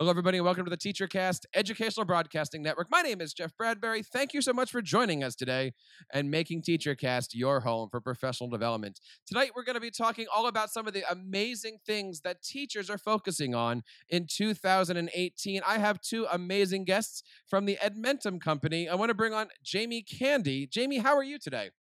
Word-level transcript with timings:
Hello, 0.00 0.08
everybody, 0.08 0.38
and 0.38 0.46
welcome 0.46 0.64
to 0.64 0.70
the 0.70 0.78
TeacherCast 0.78 1.44
Educational 1.54 2.06
Broadcasting 2.06 2.62
Network. 2.62 2.90
My 2.90 3.02
name 3.02 3.20
is 3.20 3.34
Jeff 3.34 3.54
Bradbury. 3.58 4.02
Thank 4.02 4.32
you 4.32 4.40
so 4.40 4.54
much 4.54 4.70
for 4.70 4.80
joining 4.80 5.22
us 5.22 5.34
today 5.34 5.74
and 6.10 6.30
making 6.30 6.62
TeacherCast 6.62 7.34
your 7.34 7.60
home 7.60 7.90
for 7.90 8.00
professional 8.00 8.48
development. 8.48 8.98
Tonight, 9.26 9.50
we're 9.54 9.62
going 9.62 9.74
to 9.74 9.80
be 9.80 9.90
talking 9.90 10.24
all 10.34 10.46
about 10.46 10.70
some 10.70 10.86
of 10.86 10.94
the 10.94 11.04
amazing 11.12 11.80
things 11.86 12.22
that 12.22 12.42
teachers 12.42 12.88
are 12.88 12.96
focusing 12.96 13.54
on 13.54 13.82
in 14.08 14.26
2018. 14.26 15.60
I 15.68 15.76
have 15.76 16.00
two 16.00 16.26
amazing 16.32 16.86
guests 16.86 17.22
from 17.46 17.66
the 17.66 17.76
Edmentum 17.84 18.40
Company. 18.40 18.88
I 18.88 18.94
want 18.94 19.10
to 19.10 19.14
bring 19.14 19.34
on 19.34 19.48
Jamie 19.62 20.02
Candee. 20.02 20.70
Jamie, 20.70 20.96
how 20.96 21.14
are 21.14 21.22
you 21.22 21.38
today? 21.38 21.72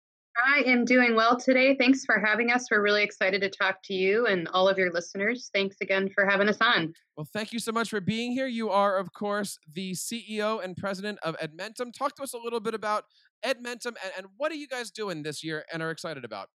I 0.46 0.62
am 0.66 0.84
doing 0.84 1.16
well 1.16 1.36
today. 1.36 1.74
Thanks 1.74 2.04
for 2.04 2.18
having 2.18 2.50
us. 2.50 2.66
We're 2.70 2.82
really 2.82 3.02
excited 3.02 3.40
to 3.40 3.50
talk 3.50 3.82
to 3.84 3.94
you 3.94 4.26
and 4.26 4.46
all 4.48 4.68
of 4.68 4.78
your 4.78 4.92
listeners. 4.92 5.50
Thanks 5.52 5.76
again 5.80 6.08
for 6.14 6.24
having 6.24 6.48
us 6.48 6.58
on. 6.60 6.92
Well, 7.16 7.26
thank 7.32 7.52
you 7.52 7.58
so 7.58 7.72
much 7.72 7.90
for 7.90 8.00
being 8.00 8.32
here. 8.32 8.46
You 8.46 8.70
are, 8.70 8.96
of 8.98 9.12
course, 9.12 9.58
the 9.72 9.92
CEO 9.92 10.62
and 10.62 10.76
president 10.76 11.18
of 11.22 11.36
Edmentum. 11.38 11.92
Talk 11.92 12.14
to 12.16 12.22
us 12.22 12.34
a 12.34 12.38
little 12.38 12.60
bit 12.60 12.74
about 12.74 13.04
Edmentum 13.44 13.86
and, 13.86 14.12
and 14.16 14.26
what 14.36 14.52
are 14.52 14.56
you 14.56 14.68
guys 14.68 14.90
doing 14.90 15.22
this 15.22 15.42
year 15.42 15.64
and 15.72 15.82
are 15.82 15.90
excited 15.90 16.24
about? 16.24 16.48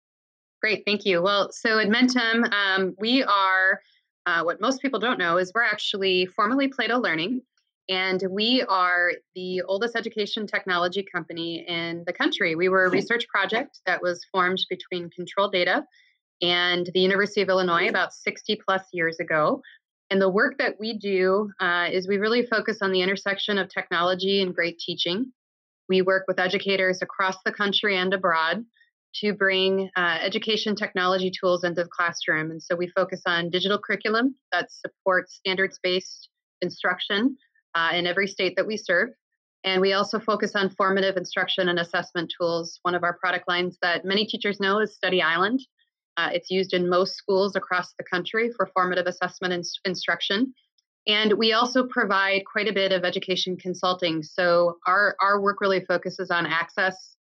Great, 0.62 0.84
thank 0.86 1.06
you. 1.06 1.22
Well, 1.22 1.52
so 1.52 1.78
Edmentum, 1.78 2.52
um, 2.54 2.96
we 2.98 3.24
are 3.24 3.82
uh, 4.26 4.44
what 4.44 4.62
most 4.62 4.82
people 4.82 5.00
don't 5.00 5.20
know 5.20 5.38
is 5.38 5.52
we're 5.54 5.64
actually 5.64 6.26
formerly 6.28 6.70
Plato 6.70 6.98
Learning. 6.98 7.42
And 7.90 8.24
we 8.30 8.64
are 8.68 9.12
the 9.36 9.62
oldest 9.64 9.96
education 9.96 10.48
technology 10.48 11.06
company 11.14 11.66
in 11.68 12.04
the 12.06 12.14
country. 12.14 12.56
We 12.56 12.70
were 12.70 12.86
a 12.86 12.90
research 12.92 13.28
project 13.28 13.80
that 13.86 14.02
was 14.02 14.26
formed 14.32 14.66
between 14.70 15.10
Control 15.10 15.50
Data 15.50 15.84
and 16.42 16.90
the 16.94 17.00
University 17.00 17.42
of 17.42 17.50
Illinois 17.50 17.90
about 17.90 18.14
60 18.14 18.60
plus 18.66 18.84
years 18.94 19.20
ago. 19.20 19.62
And 20.10 20.22
the 20.22 20.30
work 20.30 20.58
that 20.60 20.76
we 20.80 20.98
do 20.98 21.52
uh, 21.60 21.88
is 21.92 22.08
we 22.08 22.18
really 22.18 22.46
focus 22.46 22.78
on 22.82 22.92
the 22.92 23.02
intersection 23.02 23.58
of 23.58 23.70
technology 23.70 24.42
and 24.42 24.54
great 24.54 24.78
teaching. 24.80 25.32
We 25.90 26.02
work 26.02 26.26
with 26.28 26.40
educators 26.40 27.02
across 27.02 27.38
the 27.44 27.52
country 27.52 27.98
and 27.98 28.14
abroad 28.14 28.64
to 29.16 29.34
bring 29.34 29.90
uh, 29.96 30.18
education 30.22 30.76
technology 30.76 31.32
tools 31.32 31.64
into 31.64 31.84
the 31.84 31.90
classroom. 31.90 32.52
And 32.52 32.62
so 32.62 32.76
we 32.76 32.88
focus 32.88 33.22
on 33.26 33.50
digital 33.50 33.78
curriculum 33.78 34.36
that 34.52 34.72
supports 34.72 35.36
standards 35.36 35.80
based 35.84 36.30
instruction 36.62 37.38
uh, 37.76 37.92
in 37.94 38.08
every 38.08 38.28
state 38.28 38.56
that 38.56 38.68
we 38.68 38.78
serve. 38.78 39.10
And 39.64 39.80
we 39.80 39.94
also 39.94 40.20
focus 40.20 40.54
on 40.56 40.70
formative 40.72 41.16
instruction 41.16 41.70
and 41.70 41.80
assessment 41.80 42.34
tools. 42.38 42.80
One 42.84 42.96
of 42.96 43.04
our 43.04 43.14
product 43.14 43.48
lines 43.48 43.78
that 43.82 44.04
many 44.04 44.26
teachers 44.26 44.60
know 44.60 44.80
is 44.80 44.96
Study 44.96 45.22
Island. 45.22 45.62
Uh, 46.18 46.30
it's 46.34 46.52
used 46.52 46.74
in 46.74 46.90
most 46.90 47.16
schools 47.16 47.56
across 47.56 47.94
the 47.98 48.04
country 48.04 48.52
for 48.56 48.70
formative 48.74 49.08
assessment 49.08 49.54
and 49.54 49.64
instruction. 49.86 50.54
And 51.08 51.34
we 51.34 51.54
also 51.54 51.88
provide 51.88 52.44
quite 52.46 52.68
a 52.68 52.74
bit 52.74 52.92
of 52.92 53.04
education 53.04 53.58
consulting. 53.58 54.22
So 54.24 54.78
our, 54.86 55.16
our 55.22 55.42
work 55.42 55.60
really 55.60 55.84
focuses 55.86 56.30
on 56.30 56.46
access, 56.46 57.16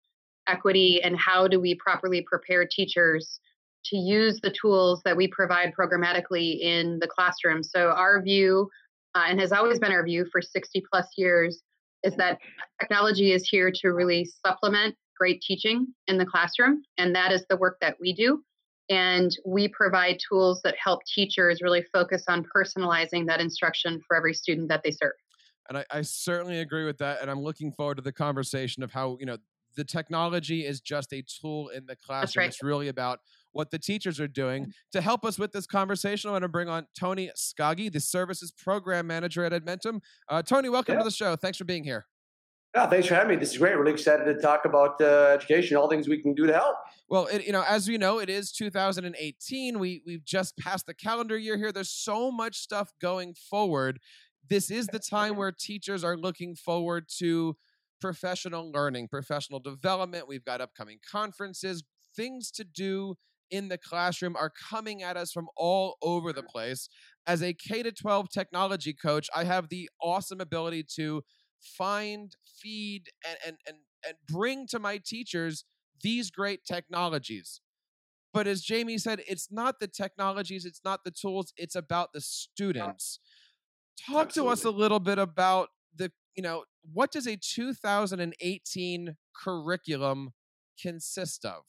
equity, 0.48 1.02
and 1.02 1.18
how 1.18 1.48
do 1.48 1.60
we 1.60 1.76
properly 1.76 2.26
prepare 2.30 2.66
teachers 2.66 3.40
to 3.86 3.98
use 3.98 4.40
the 4.42 4.54
tools 4.62 5.02
that 5.04 5.18
we 5.18 5.28
provide 5.28 5.74
programmatically 5.78 6.60
in 6.60 7.00
the 7.00 7.08
classroom. 7.08 7.64
So 7.64 7.90
our 7.90 8.22
view 8.22 8.70
uh, 9.16 9.26
and 9.28 9.40
has 9.40 9.52
always 9.52 9.80
been 9.80 9.92
our 9.92 10.04
view 10.04 10.26
for 10.32 10.42
60 10.42 10.84
plus 10.92 11.08
years, 11.18 11.62
is 12.04 12.16
that 12.16 12.40
technology 12.80 13.32
is 13.32 13.48
here 13.48 13.72
to 13.82 13.90
really 13.90 14.28
supplement 14.46 14.96
great 15.18 15.42
teaching 15.42 15.88
in 16.08 16.18
the 16.18 16.26
classroom. 16.26 16.84
And 16.98 17.16
that 17.16 17.32
is 17.32 17.46
the 17.50 17.58
work 17.58 17.78
that 17.82 17.96
we 18.00 18.14
do. 18.14 18.44
And 18.90 19.36
we 19.46 19.70
provide 19.70 20.18
tools 20.28 20.62
that 20.64 20.76
help 20.84 21.02
teachers 21.06 21.62
really 21.62 21.86
focus 21.94 22.26
on 22.28 22.46
personalizing 22.56 23.28
that 23.28 23.40
instruction 23.40 24.02
for 24.08 24.18
every 24.18 24.34
student 24.34 24.68
that 24.70 24.82
they 24.84 24.92
serve. 24.92 25.14
And 25.70 25.78
I, 25.78 25.86
I 25.90 26.02
certainly 26.02 26.60
agree 26.60 26.84
with 26.84 26.98
that. 26.98 27.22
And 27.22 27.32
I'm 27.32 27.42
looking 27.42 27.72
forward 27.72 27.96
to 27.96 28.02
the 28.02 28.12
conversation 28.12 28.84
of 28.84 28.92
how, 28.92 29.18
you 29.20 29.26
know, 29.26 29.38
the 29.76 29.86
technology 29.86 30.66
is 30.66 30.82
just 30.82 31.14
a 31.14 31.24
tool 31.24 31.70
in 31.70 31.86
the 31.86 31.96
classroom. 31.96 32.44
Right. 32.44 32.50
It's 32.50 32.62
really 32.62 32.90
about 32.90 33.20
what 33.54 33.72
the 33.72 33.80
teachers 33.80 34.20
are 34.20 34.28
doing. 34.28 34.66
Mm. 34.66 34.72
To 34.92 35.02
help 35.02 35.24
us 35.24 35.40
with 35.40 35.52
this 35.52 35.66
conversation, 35.66 36.30
I 36.30 36.34
want 36.34 36.44
to 36.44 36.50
bring 36.50 36.68
on 36.68 36.88
Tony 36.98 37.32
Skaggi, 37.38 37.92
the 37.92 38.00
Services 38.00 38.52
Program 38.52 39.08
Manager 39.08 39.46
at 39.46 39.54
Edmentum. 39.54 40.02
Uh, 40.28 40.42
Tony, 40.42 40.70
welcome 40.70 40.96
yeah. 40.96 41.00
to 41.00 41.06
the 41.06 41.12
show. 41.12 41.36
Thanks 41.36 41.58
for 41.58 41.64
being 41.64 41.84
here. 41.84 42.06
Yeah, 42.76 42.88
thanks 42.88 43.08
for 43.08 43.14
having 43.14 43.30
me. 43.30 43.36
This 43.36 43.52
is 43.52 43.60
great. 43.60 43.78
Really 43.78 43.92
excited 43.92 44.26
to 44.26 44.42
talk 44.42 44.66
about 44.66 45.00
uh, 45.00 45.36
education, 45.36 45.78
all 45.78 45.88
things 45.88 46.08
we 46.08 46.20
can 46.20 46.34
do 46.34 46.48
to 46.48 46.54
help. 46.54 46.76
Well, 47.08 47.28
it, 47.28 47.46
you 47.46 47.52
know, 47.52 47.64
as 47.68 47.88
we 47.88 48.00
know, 48.00 48.18
it 48.18 48.30
is 48.30 48.52
2018. 48.52 49.78
We 49.78 50.02
we've 50.08 50.26
just 50.26 50.58
passed 50.58 50.88
the 50.88 50.96
calendar 50.96 51.38
year 51.38 51.56
here. 51.56 51.72
There's 51.72 51.92
so 51.92 52.32
much 52.32 52.58
stuff 52.58 52.92
going 53.00 53.36
forward. 53.36 54.00
This 54.50 54.72
is 54.72 54.88
the 54.88 54.98
time 54.98 55.36
where 55.38 55.52
teachers 55.52 56.04
are 56.04 56.18
looking 56.18 56.56
forward 56.56 57.06
to 57.20 57.56
professional 58.02 58.72
learning, 58.72 59.08
professional 59.08 59.60
development. 59.60 60.28
We've 60.28 60.44
got 60.44 60.60
upcoming 60.60 60.98
conferences, 61.10 61.84
things 62.16 62.50
to 62.52 62.64
do 62.64 63.16
in 63.54 63.68
the 63.68 63.78
classroom 63.78 64.36
are 64.36 64.52
coming 64.70 65.04
at 65.04 65.16
us 65.16 65.32
from 65.32 65.48
all 65.56 65.96
over 66.02 66.34
the 66.34 66.42
place. 66.42 66.90
As 67.28 67.44
a 67.44 67.54
K 67.54 67.84
to 67.84 67.92
12 67.92 68.30
technology 68.30 68.94
coach, 68.94 69.30
I 69.34 69.44
have 69.44 69.70
the 69.70 69.88
awesome 70.02 70.42
ability 70.42 70.86
to 70.96 71.22
find, 71.78 72.36
feed, 72.62 73.10
and, 73.26 73.38
and, 73.46 73.58
and, 73.68 73.78
and 74.06 74.16
bring 74.28 74.66
to 74.72 74.80
my 74.80 75.00
teachers 75.06 75.66
these 76.02 76.32
great 76.32 76.66
technologies. 76.66 77.62
But 78.34 78.48
as 78.48 78.64
Jamie 78.64 78.98
said, 78.98 79.22
it's 79.28 79.50
not 79.52 79.80
the 79.80 79.88
technologies, 79.88 80.66
it's 80.66 80.82
not 80.84 81.02
the 81.06 81.12
tools, 81.12 81.54
it's 81.56 81.76
about 81.76 82.12
the 82.12 82.22
students. 82.22 83.20
Talk 84.10 84.28
Absolutely. 84.30 84.50
to 84.50 84.52
us 84.52 84.66
a 84.66 84.72
little 84.72 85.00
bit 85.00 85.20
about 85.20 85.70
the, 85.96 86.12
you 86.36 86.42
know, 86.42 86.64
what 86.92 87.12
does 87.12 87.28
a 87.28 87.38
2018 87.38 89.16
curriculum 89.44 90.32
consist 90.82 91.46
of? 91.46 91.62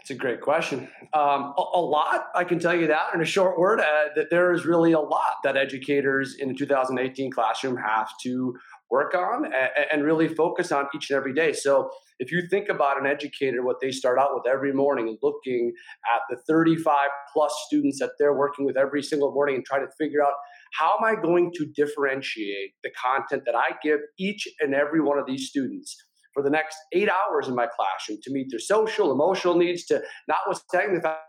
It's 0.00 0.10
a 0.10 0.14
great 0.14 0.40
question. 0.40 0.88
Um, 1.12 1.54
a, 1.56 1.64
a, 1.74 1.80
lot, 1.80 2.26
I 2.34 2.44
can 2.44 2.58
tell 2.58 2.74
you 2.74 2.86
that 2.88 3.14
in 3.14 3.20
a 3.20 3.24
short 3.24 3.58
word, 3.58 3.80
uh, 3.80 4.08
that 4.16 4.30
there 4.30 4.52
is 4.52 4.64
really 4.64 4.92
a 4.92 5.00
lot 5.00 5.34
that 5.44 5.56
educators 5.56 6.36
in 6.38 6.48
the 6.48 6.54
2018 6.54 7.30
classroom 7.30 7.76
have 7.76 8.08
to 8.22 8.56
work 8.90 9.14
on 9.14 9.44
and, 9.44 9.86
and, 9.92 10.04
really 10.04 10.26
focus 10.26 10.72
on 10.72 10.88
each 10.94 11.10
and 11.10 11.16
every 11.16 11.32
day. 11.32 11.52
So 11.52 11.90
if 12.18 12.32
you 12.32 12.42
think 12.50 12.68
about 12.68 13.00
an 13.00 13.06
educator, 13.06 13.62
what 13.62 13.76
they 13.80 13.92
start 13.92 14.18
out 14.18 14.30
with 14.34 14.50
every 14.50 14.72
morning 14.72 15.16
looking 15.22 15.72
at 16.12 16.22
the 16.28 16.36
35 16.48 17.08
plus 17.32 17.54
students 17.66 18.00
that 18.00 18.10
they're 18.18 18.36
working 18.36 18.66
with 18.66 18.76
every 18.76 19.02
single 19.02 19.32
morning 19.32 19.56
and 19.56 19.64
try 19.64 19.78
to 19.78 19.86
figure 19.96 20.24
out 20.24 20.34
how 20.72 20.96
am 20.98 21.04
I 21.04 21.20
going 21.20 21.52
to 21.54 21.66
differentiate 21.66 22.72
the 22.82 22.90
content 22.90 23.44
that 23.46 23.54
I 23.54 23.76
give 23.82 24.00
each 24.18 24.48
and 24.58 24.74
every 24.74 25.00
one 25.00 25.18
of 25.18 25.26
these 25.26 25.48
students 25.48 25.96
for 26.32 26.42
the 26.42 26.50
next 26.50 26.76
eight 26.92 27.08
hours 27.08 27.48
in 27.48 27.54
my 27.54 27.66
classroom 27.66 28.18
to 28.22 28.32
meet 28.32 28.48
their 28.50 28.60
social, 28.60 29.12
emotional 29.12 29.54
needs, 29.56 29.84
to 29.86 30.02
notwithstanding 30.28 30.96
the 30.96 31.02
fact 31.02 31.20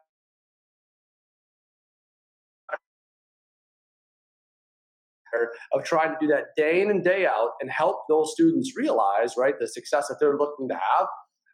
of 5.73 5.83
trying 5.83 6.09
to 6.09 6.17
do 6.19 6.27
that 6.27 6.47
day 6.57 6.81
in 6.81 6.89
and 6.89 7.03
day 7.03 7.25
out 7.25 7.51
and 7.61 7.71
help 7.71 8.01
those 8.09 8.33
students 8.33 8.75
realize 8.75 9.35
right 9.37 9.55
the 9.59 9.67
success 9.67 10.07
that 10.09 10.17
they're 10.19 10.37
looking 10.37 10.67
to 10.67 10.75
have 10.75 11.07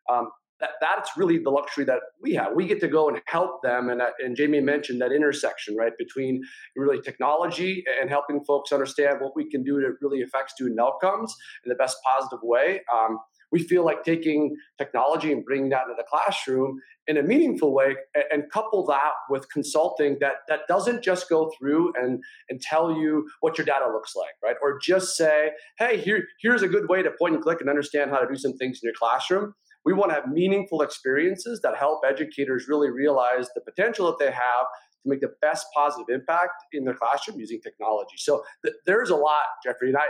um, 0.10 0.30
that, 0.60 0.72
that's 0.82 1.12
really 1.16 1.38
the 1.38 1.50
luxury 1.50 1.86
that 1.86 2.00
we 2.22 2.34
have. 2.34 2.54
We 2.56 2.66
get 2.66 2.80
to 2.80 2.88
go 2.88 3.10
and 3.10 3.22
help 3.28 3.62
them 3.62 3.90
and, 3.90 4.02
and 4.20 4.36
jamie 4.36 4.62
mentioned 4.62 5.02
that 5.02 5.12
intersection 5.12 5.76
right 5.76 5.94
between 5.98 6.42
really 6.76 7.02
technology 7.02 7.84
and 8.02 8.10
helping 8.10 8.44
folks 8.44 8.72
understand 8.72 9.22
what 9.22 9.36
we 9.36 9.50
can 9.50 9.64
do 9.64 9.80
to 9.80 9.92
really 10.02 10.22
affect 10.22 10.52
student 10.52 10.80
outcomes 10.80 11.36
in 11.64 11.70
the 11.70 11.76
best 11.76 11.98
positive 12.04 12.40
way. 12.42 12.82
Um, 12.94 13.20
we 13.52 13.64
feel 13.64 13.86
like 13.86 14.04
taking 14.04 14.56
technology 14.78 15.32
and 15.32 15.46
bringing 15.46 15.70
that 15.70 15.84
into 15.84 15.96
the 15.98 16.04
classroom 16.10 16.80
in 17.08 17.18
a 17.18 17.24
meaningful 17.24 17.74
way 17.74 17.96
and 18.32 18.44
couple 18.52 18.86
that 18.86 19.14
with 19.30 19.50
consulting 19.50 20.18
that 20.20 20.36
that 20.48 20.62
doesn't 20.68 21.04
just 21.04 21.30
go 21.30 21.52
through 21.58 21.94
and 21.96 22.22
and 22.50 22.62
tell 22.62 22.92
you 22.92 23.28
what 23.42 23.58
your 23.58 23.66
data 23.66 23.88
looks 23.92 24.16
like 24.16 24.34
right? 24.44 24.56
Or 24.62 24.80
just 24.80 25.16
say 25.16 25.52
hey 25.80 25.98
here 25.98 26.26
here's 26.42 26.62
a 26.62 26.68
good 26.68 26.90
way 26.90 27.02
to 27.02 27.12
point 27.18 27.36
and 27.36 27.44
click 27.44 27.62
and 27.62 27.70
understand 27.70 28.12
how 28.12 28.20
to 28.20 28.28
do 28.28 28.36
some 28.36 28.54
things 28.54 28.80
in 28.82 28.88
your 28.88 28.96
classroom. 28.98 29.54
We 29.86 29.94
want 29.94 30.12
to 30.12 30.16
have 30.16 30.28
meaningful 30.28 30.82
experiences 30.82 31.62
that 31.64 31.78
help 31.78 32.02
educators 32.06 32.68
really 32.68 32.90
realize 32.90 33.48
the 33.56 33.62
potential 33.62 34.08
that 34.08 34.20
they 34.20 34.32
have 34.32 34.66
to 35.04 35.10
make 35.10 35.22
the 35.22 35.32
best 35.42 35.66
positive 35.74 36.08
impact 36.10 36.52
in 36.74 36.84
their 36.84 36.96
classroom 36.96 37.40
using 37.40 37.62
technology. 37.62 38.16
So 38.18 38.44
th- 38.66 38.76
there's 38.86 39.10
a 39.10 39.16
lot 39.16 39.44
jeffrey 39.64 39.88
and 39.88 39.98
i 39.98 40.08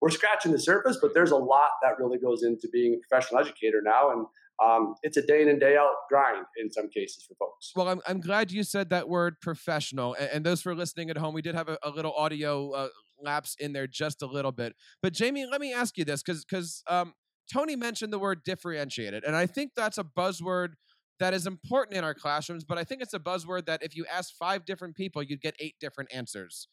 we're 0.00 0.10
scratching 0.10 0.52
the 0.52 0.58
surface, 0.58 0.98
but 1.00 1.12
there's 1.14 1.30
a 1.30 1.36
lot 1.36 1.70
that 1.82 1.98
really 1.98 2.18
goes 2.18 2.42
into 2.42 2.68
being 2.72 2.94
a 2.94 3.08
professional 3.08 3.40
educator 3.40 3.80
now. 3.82 4.10
And 4.10 4.26
um, 4.62 4.94
it's 5.02 5.16
a 5.16 5.22
day 5.22 5.42
in 5.42 5.48
and 5.48 5.58
day 5.58 5.76
out 5.76 5.92
grind 6.08 6.44
in 6.58 6.70
some 6.70 6.88
cases 6.90 7.24
for 7.24 7.34
folks. 7.34 7.72
Well, 7.74 7.88
I'm, 7.88 8.00
I'm 8.06 8.20
glad 8.20 8.50
you 8.50 8.62
said 8.62 8.90
that 8.90 9.08
word 9.08 9.40
professional. 9.40 10.14
And, 10.14 10.30
and 10.32 10.46
those 10.46 10.62
for 10.62 10.74
listening 10.74 11.10
at 11.10 11.16
home, 11.16 11.34
we 11.34 11.42
did 11.42 11.54
have 11.54 11.68
a, 11.68 11.78
a 11.82 11.90
little 11.90 12.12
audio 12.12 12.70
uh, 12.70 12.88
lapse 13.22 13.56
in 13.58 13.72
there 13.72 13.86
just 13.86 14.22
a 14.22 14.26
little 14.26 14.52
bit. 14.52 14.74
But 15.02 15.12
Jamie, 15.12 15.46
let 15.50 15.60
me 15.60 15.72
ask 15.72 15.96
you 15.96 16.04
this 16.04 16.22
because 16.22 16.44
because 16.44 16.82
um, 16.88 17.14
Tony 17.52 17.76
mentioned 17.76 18.12
the 18.12 18.18
word 18.18 18.42
differentiated, 18.44 19.24
and 19.24 19.34
I 19.34 19.46
think 19.46 19.72
that's 19.76 19.98
a 19.98 20.04
buzzword 20.04 20.74
that 21.20 21.34
is 21.34 21.46
important 21.46 21.96
in 21.96 22.04
our 22.04 22.14
classrooms. 22.14 22.64
But 22.64 22.78
I 22.78 22.84
think 22.84 23.02
it's 23.02 23.14
a 23.14 23.18
buzzword 23.18 23.66
that 23.66 23.82
if 23.82 23.94
you 23.96 24.06
ask 24.12 24.34
five 24.38 24.64
different 24.64 24.96
people, 24.96 25.22
you'd 25.22 25.42
get 25.42 25.54
eight 25.60 25.74
different 25.80 26.10
answers. 26.12 26.66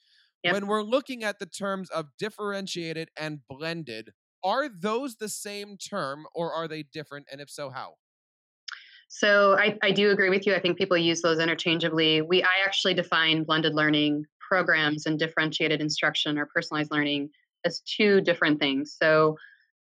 Yep. 0.43 0.53
When 0.53 0.67
we're 0.67 0.83
looking 0.83 1.23
at 1.23 1.39
the 1.39 1.45
terms 1.45 1.89
of 1.89 2.07
differentiated 2.19 3.09
and 3.17 3.39
blended, 3.49 4.11
are 4.43 4.69
those 4.69 5.15
the 5.15 5.29
same 5.29 5.77
term 5.77 6.25
or 6.35 6.53
are 6.53 6.67
they 6.67 6.83
different? 6.83 7.27
And 7.31 7.41
if 7.41 7.49
so, 7.49 7.69
how? 7.69 7.95
So 9.09 9.57
I, 9.57 9.77
I 9.81 9.91
do 9.91 10.11
agree 10.11 10.29
with 10.29 10.45
you. 10.45 10.53
I 10.53 10.59
think 10.59 10.77
people 10.77 10.97
use 10.97 11.21
those 11.21 11.39
interchangeably. 11.39 12.21
We 12.21 12.43
I 12.43 12.63
actually 12.65 12.93
define 12.93 13.43
blended 13.43 13.73
learning 13.73 14.25
programs 14.39 15.05
and 15.05 15.17
differentiated 15.17 15.81
instruction 15.81 16.37
or 16.37 16.45
personalized 16.45 16.91
learning 16.91 17.29
as 17.65 17.81
two 17.81 18.21
different 18.21 18.59
things. 18.59 18.95
So 19.01 19.37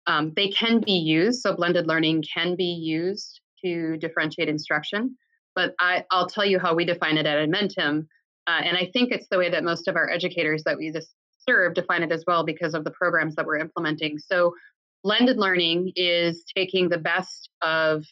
um, 0.06 0.32
they 0.36 0.48
can 0.48 0.80
be 0.80 0.92
used. 0.92 1.40
So 1.40 1.54
blended 1.54 1.86
learning 1.86 2.24
can 2.32 2.56
be 2.56 2.64
used 2.64 3.40
to 3.64 3.96
differentiate 3.98 4.48
instruction. 4.48 5.16
But 5.54 5.74
I, 5.80 6.04
will 6.12 6.26
tell 6.26 6.44
you 6.44 6.58
how 6.58 6.74
we 6.74 6.84
define 6.84 7.16
it 7.16 7.26
at 7.26 7.48
Edmentum. 7.48 8.06
Uh, 8.46 8.60
and 8.64 8.76
I 8.76 8.90
think 8.92 9.12
it's 9.12 9.26
the 9.30 9.38
way 9.38 9.50
that 9.50 9.64
most 9.64 9.88
of 9.88 9.96
our 9.96 10.10
educators 10.10 10.62
that 10.64 10.78
we 10.78 10.92
just 10.92 11.10
serve 11.48 11.74
define 11.74 12.02
it 12.02 12.12
as 12.12 12.24
well 12.26 12.44
because 12.44 12.74
of 12.74 12.84
the 12.84 12.90
programs 12.90 13.34
that 13.36 13.46
we're 13.46 13.58
implementing. 13.58 14.18
So 14.18 14.54
blended 15.02 15.36
learning 15.36 15.92
is 15.96 16.44
taking 16.56 16.88
the 16.88 16.98
best 16.98 17.50
of 17.62 18.04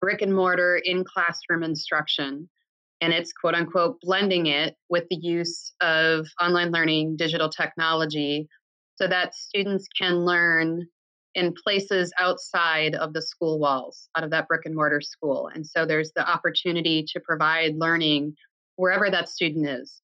brick 0.00 0.22
and 0.22 0.34
mortar 0.34 0.80
in 0.84 1.04
classroom 1.04 1.62
instruction 1.62 2.48
and 3.00 3.12
it's 3.12 3.32
quote 3.32 3.54
unquote 3.54 4.00
blending 4.00 4.46
it 4.46 4.76
with 4.88 5.04
the 5.10 5.16
use 5.16 5.72
of 5.80 6.26
online 6.40 6.70
learning 6.70 7.16
digital 7.16 7.48
technology 7.48 8.48
so 8.96 9.06
that 9.06 9.34
students 9.34 9.86
can 9.98 10.24
learn 10.24 10.86
in 11.34 11.54
places 11.62 12.12
outside 12.18 12.94
of 12.94 13.12
the 13.12 13.22
school 13.22 13.58
walls 13.58 14.08
out 14.16 14.24
of 14.24 14.30
that 14.30 14.48
brick 14.48 14.62
and 14.64 14.74
mortar 14.74 15.00
school 15.00 15.50
and 15.54 15.66
so 15.66 15.84
there's 15.84 16.12
the 16.14 16.28
opportunity 16.28 17.04
to 17.08 17.20
provide 17.20 17.74
learning 17.76 18.34
wherever 18.78 19.10
that 19.10 19.28
student 19.28 19.68
is. 19.68 20.00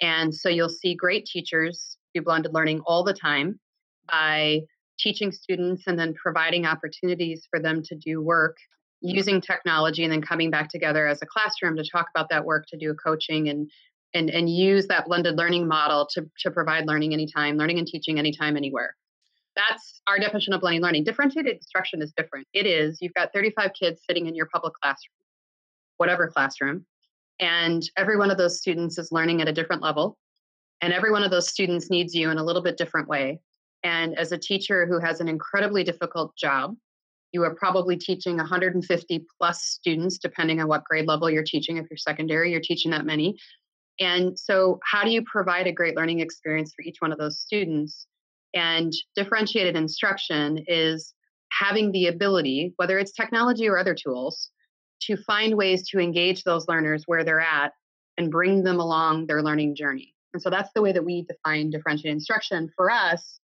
And 0.00 0.32
so 0.32 0.48
you'll 0.48 0.68
see 0.68 0.94
great 0.94 1.24
teachers 1.24 1.96
do 2.14 2.22
blended 2.22 2.54
learning 2.54 2.80
all 2.86 3.02
the 3.02 3.14
time 3.14 3.58
by 4.06 4.60
teaching 4.98 5.32
students 5.32 5.84
and 5.86 5.98
then 5.98 6.14
providing 6.14 6.66
opportunities 6.66 7.46
for 7.50 7.58
them 7.58 7.82
to 7.82 7.94
do 7.96 8.20
work 8.20 8.56
using 9.00 9.40
technology 9.40 10.04
and 10.04 10.12
then 10.12 10.20
coming 10.20 10.50
back 10.50 10.68
together 10.68 11.06
as 11.06 11.22
a 11.22 11.26
classroom 11.26 11.76
to 11.76 11.84
talk 11.84 12.06
about 12.14 12.28
that 12.28 12.44
work 12.44 12.66
to 12.68 12.76
do 12.76 12.94
coaching 12.94 13.48
and 13.48 13.70
and 14.14 14.30
and 14.30 14.48
use 14.50 14.86
that 14.86 15.06
blended 15.06 15.36
learning 15.36 15.66
model 15.66 16.06
to 16.12 16.28
to 16.38 16.50
provide 16.50 16.86
learning 16.86 17.12
anytime 17.12 17.56
learning 17.56 17.78
and 17.78 17.86
teaching 17.86 18.18
anytime 18.18 18.56
anywhere. 18.56 18.94
That's 19.56 20.00
our 20.06 20.18
definition 20.18 20.52
of 20.52 20.60
blended 20.60 20.82
learning. 20.82 21.04
Differentiated 21.04 21.56
instruction 21.56 22.02
is 22.02 22.12
different. 22.16 22.46
It 22.52 22.66
is 22.66 22.98
you've 23.00 23.14
got 23.14 23.32
35 23.32 23.72
kids 23.78 24.02
sitting 24.06 24.26
in 24.26 24.34
your 24.34 24.46
public 24.52 24.74
classroom 24.74 25.14
whatever 25.98 26.28
classroom 26.28 26.86
and 27.40 27.82
every 27.96 28.16
one 28.16 28.30
of 28.30 28.38
those 28.38 28.58
students 28.58 28.98
is 28.98 29.12
learning 29.12 29.40
at 29.40 29.48
a 29.48 29.52
different 29.52 29.82
level 29.82 30.16
and 30.80 30.92
every 30.92 31.10
one 31.10 31.24
of 31.24 31.30
those 31.30 31.48
students 31.48 31.90
needs 31.90 32.14
you 32.14 32.30
in 32.30 32.38
a 32.38 32.44
little 32.44 32.62
bit 32.62 32.76
different 32.76 33.08
way 33.08 33.40
and 33.84 34.16
as 34.18 34.32
a 34.32 34.38
teacher 34.38 34.86
who 34.86 34.98
has 34.98 35.20
an 35.20 35.28
incredibly 35.28 35.84
difficult 35.84 36.34
job 36.36 36.74
you 37.32 37.42
are 37.44 37.54
probably 37.54 37.96
teaching 37.96 38.36
150 38.36 39.26
plus 39.38 39.62
students, 39.62 40.18
depending 40.18 40.60
on 40.60 40.68
what 40.68 40.84
grade 40.84 41.06
level 41.06 41.30
you're 41.30 41.44
teaching. 41.44 41.76
If 41.76 41.86
you're 41.90 41.98
secondary, 41.98 42.50
you're 42.50 42.60
teaching 42.60 42.90
that 42.92 43.04
many. 43.04 43.36
And 44.00 44.38
so, 44.38 44.78
how 44.84 45.04
do 45.04 45.10
you 45.10 45.22
provide 45.22 45.66
a 45.66 45.72
great 45.72 45.96
learning 45.96 46.20
experience 46.20 46.72
for 46.74 46.82
each 46.82 46.98
one 47.00 47.12
of 47.12 47.18
those 47.18 47.40
students? 47.40 48.06
And 48.54 48.92
differentiated 49.14 49.76
instruction 49.76 50.64
is 50.68 51.12
having 51.50 51.92
the 51.92 52.06
ability, 52.06 52.72
whether 52.76 52.98
it's 52.98 53.12
technology 53.12 53.68
or 53.68 53.78
other 53.78 53.94
tools, 53.94 54.50
to 55.02 55.16
find 55.16 55.56
ways 55.56 55.88
to 55.88 55.98
engage 55.98 56.44
those 56.44 56.68
learners 56.68 57.04
where 57.06 57.24
they're 57.24 57.40
at 57.40 57.72
and 58.16 58.30
bring 58.30 58.62
them 58.62 58.80
along 58.80 59.26
their 59.26 59.42
learning 59.42 59.74
journey. 59.74 60.14
And 60.32 60.42
so 60.42 60.50
that's 60.50 60.70
the 60.74 60.82
way 60.82 60.92
that 60.92 61.04
we 61.04 61.22
define 61.22 61.70
differentiated 61.70 62.16
instruction. 62.16 62.70
For 62.76 62.90
us, 62.90 63.40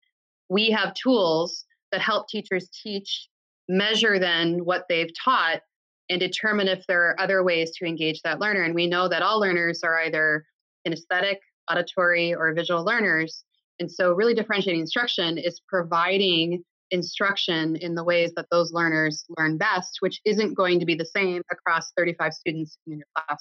we 0.50 0.72
have 0.72 0.94
tools 0.94 1.66
that 1.92 2.02
help 2.02 2.28
teachers 2.28 2.70
teach 2.84 3.30
measure 3.70 4.20
then 4.20 4.66
what 4.66 4.86
they've 4.90 5.12
taught 5.24 5.62
and 6.10 6.20
determine 6.20 6.68
if 6.68 6.86
there 6.88 7.04
are 7.10 7.20
other 7.20 7.44
ways 7.44 7.72
to 7.78 7.86
engage 7.86 8.22
that 8.22 8.40
learner. 8.40 8.64
And 8.64 8.76
we 8.76 8.88
know 8.88 9.08
that 9.08 9.22
all 9.22 9.40
learners 9.40 9.84
are 9.84 10.02
either 10.02 10.46
kinesthetic, 10.86 11.38
auditory, 11.72 12.34
or 12.34 12.54
visual 12.54 12.84
learners. 12.84 13.44
And 13.80 13.90
so, 13.90 14.14
really 14.14 14.34
differentiating 14.34 14.82
instruction 14.82 15.38
is 15.38 15.62
providing 15.68 16.64
instruction 16.94 17.76
in 17.76 17.96
the 17.96 18.04
ways 18.04 18.32
that 18.36 18.46
those 18.52 18.72
learners 18.72 19.26
learn 19.38 19.58
best, 19.58 19.98
which 20.00 20.22
isn't 20.24 20.54
going 20.54 20.80
to 20.80 20.86
be 20.86 20.96
the 20.96 21.06
same 21.06 21.42
across 21.52 21.92
35 21.98 22.34
students 22.34 22.78
in 22.88 23.00
your 23.00 23.08
class. 23.18 23.40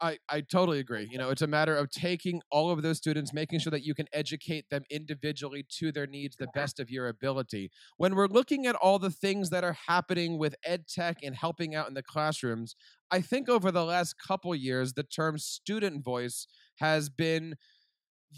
I, 0.00 0.18
I 0.28 0.42
totally 0.42 0.78
agree. 0.78 1.08
You 1.10 1.16
know, 1.16 1.30
it's 1.30 1.42
a 1.42 1.46
matter 1.46 1.74
of 1.74 1.90
taking 1.90 2.42
all 2.50 2.70
of 2.70 2.82
those 2.82 2.98
students, 2.98 3.32
making 3.32 3.60
sure 3.60 3.70
that 3.70 3.82
you 3.82 3.94
can 3.94 4.06
educate 4.12 4.68
them 4.68 4.82
individually 4.90 5.64
to 5.78 5.90
their 5.90 6.06
needs 6.06 6.36
the 6.36 6.44
uh-huh. 6.44 6.52
best 6.54 6.80
of 6.80 6.90
your 6.90 7.08
ability. 7.08 7.70
When 7.96 8.14
we're 8.14 8.26
looking 8.26 8.66
at 8.66 8.74
all 8.74 8.98
the 8.98 9.10
things 9.10 9.50
that 9.50 9.64
are 9.64 9.76
happening 9.88 10.38
with 10.38 10.54
ed 10.64 10.86
tech 10.86 11.18
and 11.22 11.34
helping 11.34 11.74
out 11.74 11.88
in 11.88 11.94
the 11.94 12.02
classrooms, 12.02 12.76
I 13.10 13.20
think 13.20 13.48
over 13.48 13.70
the 13.70 13.84
last 13.84 14.16
couple 14.18 14.54
years, 14.54 14.92
the 14.92 15.02
term 15.02 15.38
student 15.38 16.04
voice 16.04 16.46
has 16.78 17.08
been 17.08 17.54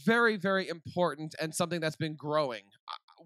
very, 0.05 0.37
very 0.37 0.69
important 0.69 1.35
and 1.41 1.55
something 1.55 1.81
that's 1.81 1.97
been 1.97 2.15
growing. 2.15 2.65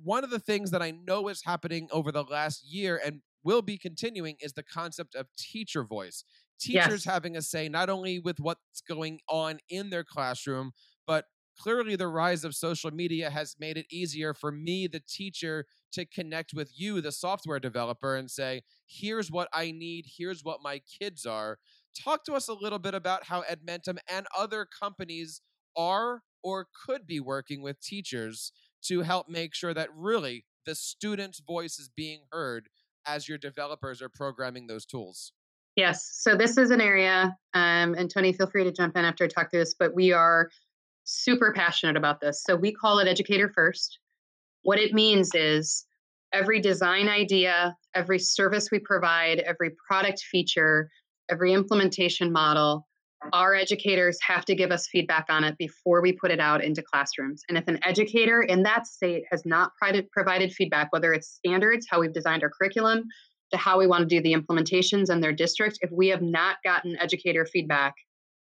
One 0.02 0.24
of 0.24 0.30
the 0.30 0.38
things 0.38 0.70
that 0.70 0.82
I 0.82 0.90
know 0.90 1.28
is 1.28 1.42
happening 1.44 1.88
over 1.90 2.12
the 2.12 2.24
last 2.24 2.64
year 2.64 3.00
and 3.04 3.20
will 3.44 3.62
be 3.62 3.78
continuing 3.78 4.36
is 4.40 4.52
the 4.52 4.62
concept 4.62 5.14
of 5.14 5.26
teacher 5.36 5.84
voice 5.84 6.24
teachers 6.62 7.04
yes. 7.04 7.12
having 7.12 7.36
a 7.36 7.42
say 7.42 7.68
not 7.68 7.90
only 7.90 8.18
with 8.18 8.38
what's 8.38 8.80
going 8.88 9.18
on 9.28 9.58
in 9.68 9.90
their 9.90 10.04
classroom, 10.04 10.72
but 11.06 11.24
clearly 11.58 11.96
the 11.96 12.08
rise 12.08 12.44
of 12.44 12.54
social 12.54 12.90
media 12.90 13.30
has 13.30 13.56
made 13.58 13.76
it 13.76 13.86
easier 13.90 14.32
for 14.32 14.52
me, 14.52 14.86
the 14.86 15.02
teacher, 15.08 15.66
to 15.92 16.06
connect 16.06 16.54
with 16.54 16.70
you, 16.74 17.00
the 17.00 17.12
software 17.12 17.58
developer, 17.58 18.16
and 18.16 18.30
say, 18.30 18.62
here's 18.86 19.30
what 19.30 19.48
I 19.52 19.72
need, 19.72 20.06
here's 20.16 20.42
what 20.42 20.60
my 20.62 20.80
kids 21.00 21.26
are. 21.26 21.58
Talk 22.02 22.24
to 22.24 22.32
us 22.32 22.48
a 22.48 22.54
little 22.54 22.78
bit 22.78 22.94
about 22.94 23.26
how 23.26 23.42
Edmentum 23.42 23.98
and 24.08 24.26
other 24.36 24.66
companies 24.80 25.42
are 25.76 26.22
or 26.42 26.66
could 26.86 27.06
be 27.06 27.20
working 27.20 27.62
with 27.62 27.80
teachers 27.80 28.52
to 28.82 29.02
help 29.02 29.28
make 29.28 29.54
sure 29.54 29.74
that 29.74 29.88
really 29.94 30.44
the 30.66 30.74
student's 30.74 31.40
voice 31.40 31.78
is 31.78 31.88
being 31.88 32.20
heard 32.30 32.68
as 33.06 33.28
your 33.28 33.38
developers 33.38 34.00
are 34.00 34.08
programming 34.08 34.66
those 34.66 34.86
tools. 34.86 35.32
Yes. 35.76 36.08
So 36.20 36.36
this 36.36 36.58
is 36.58 36.70
an 36.70 36.80
area, 36.80 37.36
um, 37.54 37.94
and 37.94 38.10
Tony, 38.10 38.32
feel 38.32 38.46
free 38.46 38.64
to 38.64 38.72
jump 38.72 38.96
in 38.96 39.04
after 39.04 39.24
I 39.24 39.28
talk 39.28 39.50
through 39.50 39.60
this, 39.60 39.74
but 39.78 39.94
we 39.94 40.12
are 40.12 40.50
super 41.04 41.52
passionate 41.52 41.96
about 41.96 42.20
this. 42.20 42.42
So 42.46 42.56
we 42.56 42.72
call 42.72 42.98
it 42.98 43.08
Educator 43.08 43.50
First. 43.54 43.98
What 44.62 44.78
it 44.78 44.92
means 44.92 45.30
is 45.34 45.84
every 46.32 46.60
design 46.60 47.08
idea, 47.08 47.76
every 47.94 48.18
service 48.18 48.70
we 48.70 48.78
provide, 48.78 49.40
every 49.40 49.70
product 49.88 50.20
feature, 50.20 50.90
every 51.30 51.52
implementation 51.52 52.32
model, 52.32 52.86
our 53.32 53.54
educators 53.54 54.18
have 54.26 54.44
to 54.46 54.54
give 54.54 54.70
us 54.70 54.88
feedback 54.88 55.26
on 55.28 55.44
it 55.44 55.56
before 55.58 56.02
we 56.02 56.12
put 56.12 56.30
it 56.30 56.40
out 56.40 56.62
into 56.62 56.82
classrooms. 56.82 57.42
And 57.48 57.56
if 57.56 57.68
an 57.68 57.78
educator 57.84 58.42
in 58.42 58.62
that 58.64 58.86
state 58.86 59.24
has 59.30 59.44
not 59.44 59.72
provided 59.78 60.52
feedback, 60.52 60.92
whether 60.92 61.12
it's 61.12 61.28
standards, 61.28 61.86
how 61.88 62.00
we've 62.00 62.12
designed 62.12 62.42
our 62.42 62.50
curriculum, 62.50 63.04
to 63.52 63.58
how 63.58 63.78
we 63.78 63.86
want 63.86 64.08
to 64.08 64.14
do 64.14 64.22
the 64.22 64.34
implementations 64.34 65.10
in 65.10 65.20
their 65.20 65.32
district, 65.32 65.78
if 65.82 65.90
we 65.92 66.08
have 66.08 66.22
not 66.22 66.56
gotten 66.64 66.96
educator 66.98 67.44
feedback, 67.44 67.94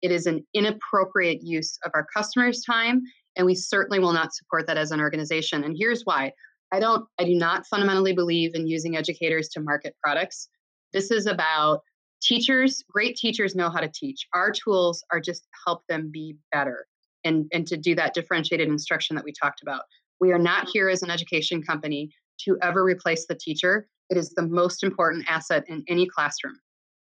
it 0.03 0.11
is 0.11 0.27
an 0.27 0.45
inappropriate 0.55 1.41
use 1.43 1.79
of 1.85 1.91
our 1.95 2.07
customers' 2.15 2.63
time, 2.65 3.03
and 3.37 3.47
we 3.47 3.55
certainly 3.55 3.99
will 3.99 4.13
not 4.13 4.35
support 4.35 4.67
that 4.67 4.79
as 4.79 4.91
an 4.91 5.01
organization. 5.01 5.65
And 5.65 5.77
here's 5.79 6.03
why. 6.05 6.33
I 6.73 6.81
don't 6.81 7.07
I 7.21 7.25
do 7.25 7.35
not 7.35 7.67
fundamentally 7.67 8.15
believe 8.15 8.55
in 8.55 8.67
using 8.67 8.97
educators 8.97 9.49
to 9.51 9.61
market 9.61 9.95
products. 10.03 10.49
This 10.93 11.11
is 11.11 11.27
about 11.27 11.83
teachers, 12.25 12.83
great 12.91 13.17
teachers 13.17 13.55
know 13.55 13.71
how 13.71 13.81
to 13.81 13.91
teach. 13.93 14.27
Our 14.33 14.51
tools 14.51 15.05
are 15.13 15.21
just 15.21 15.47
help 15.67 15.83
them 15.89 16.11
be 16.11 16.37
better 16.53 16.87
and, 17.25 17.47
and 17.53 17.67
to 17.67 17.77
do 17.77 17.95
that 17.95 18.15
differentiated 18.15 18.69
instruction 18.69 19.15
that 19.17 19.25
we 19.25 19.33
talked 19.33 19.63
about. 19.63 19.83
We 20.21 20.33
are 20.33 20.39
not 20.39 20.69
here 20.73 20.89
as 20.89 21.03
an 21.03 21.11
education 21.11 21.63
company 21.63 22.11
to 22.41 22.57
ever 22.63 22.83
replace 22.83 23.27
the 23.27 23.35
teacher. 23.35 23.89
It 24.11 24.17
is 24.17 24.31
the 24.31 24.47
most 24.47 24.83
important 24.83 25.25
asset 25.29 25.65
in 25.69 25.85
any 25.89 26.07
classroom. 26.07 26.59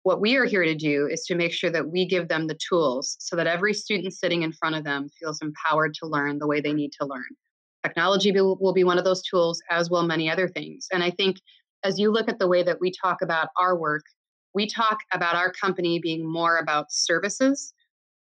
What 0.04 0.20
we 0.20 0.36
are 0.36 0.44
here 0.44 0.64
to 0.64 0.74
do 0.74 1.06
is 1.10 1.24
to 1.24 1.34
make 1.34 1.52
sure 1.52 1.70
that 1.70 1.90
we 1.90 2.06
give 2.06 2.28
them 2.28 2.46
the 2.46 2.58
tools 2.66 3.16
so 3.18 3.36
that 3.36 3.46
every 3.46 3.74
student 3.74 4.14
sitting 4.14 4.42
in 4.42 4.52
front 4.52 4.76
of 4.76 4.84
them 4.84 5.08
feels 5.20 5.40
empowered 5.42 5.94
to 5.94 6.06
learn 6.06 6.38
the 6.38 6.46
way 6.46 6.60
they 6.60 6.72
need 6.72 6.92
to 7.00 7.06
learn. 7.06 7.28
Technology 7.84 8.32
will 8.32 8.72
be 8.72 8.84
one 8.84 8.98
of 8.98 9.04
those 9.04 9.22
tools, 9.22 9.60
as 9.70 9.90
will 9.90 10.02
many 10.02 10.30
other 10.30 10.48
things. 10.48 10.86
And 10.92 11.02
I 11.02 11.10
think 11.10 11.38
as 11.84 11.98
you 11.98 12.10
look 12.10 12.28
at 12.28 12.38
the 12.38 12.48
way 12.48 12.62
that 12.62 12.80
we 12.80 12.90
talk 12.90 13.22
about 13.22 13.48
our 13.58 13.76
work, 13.76 14.02
we 14.58 14.66
talk 14.66 14.98
about 15.12 15.36
our 15.36 15.52
company 15.52 16.00
being 16.00 16.26
more 16.26 16.56
about 16.56 16.90
services 16.90 17.72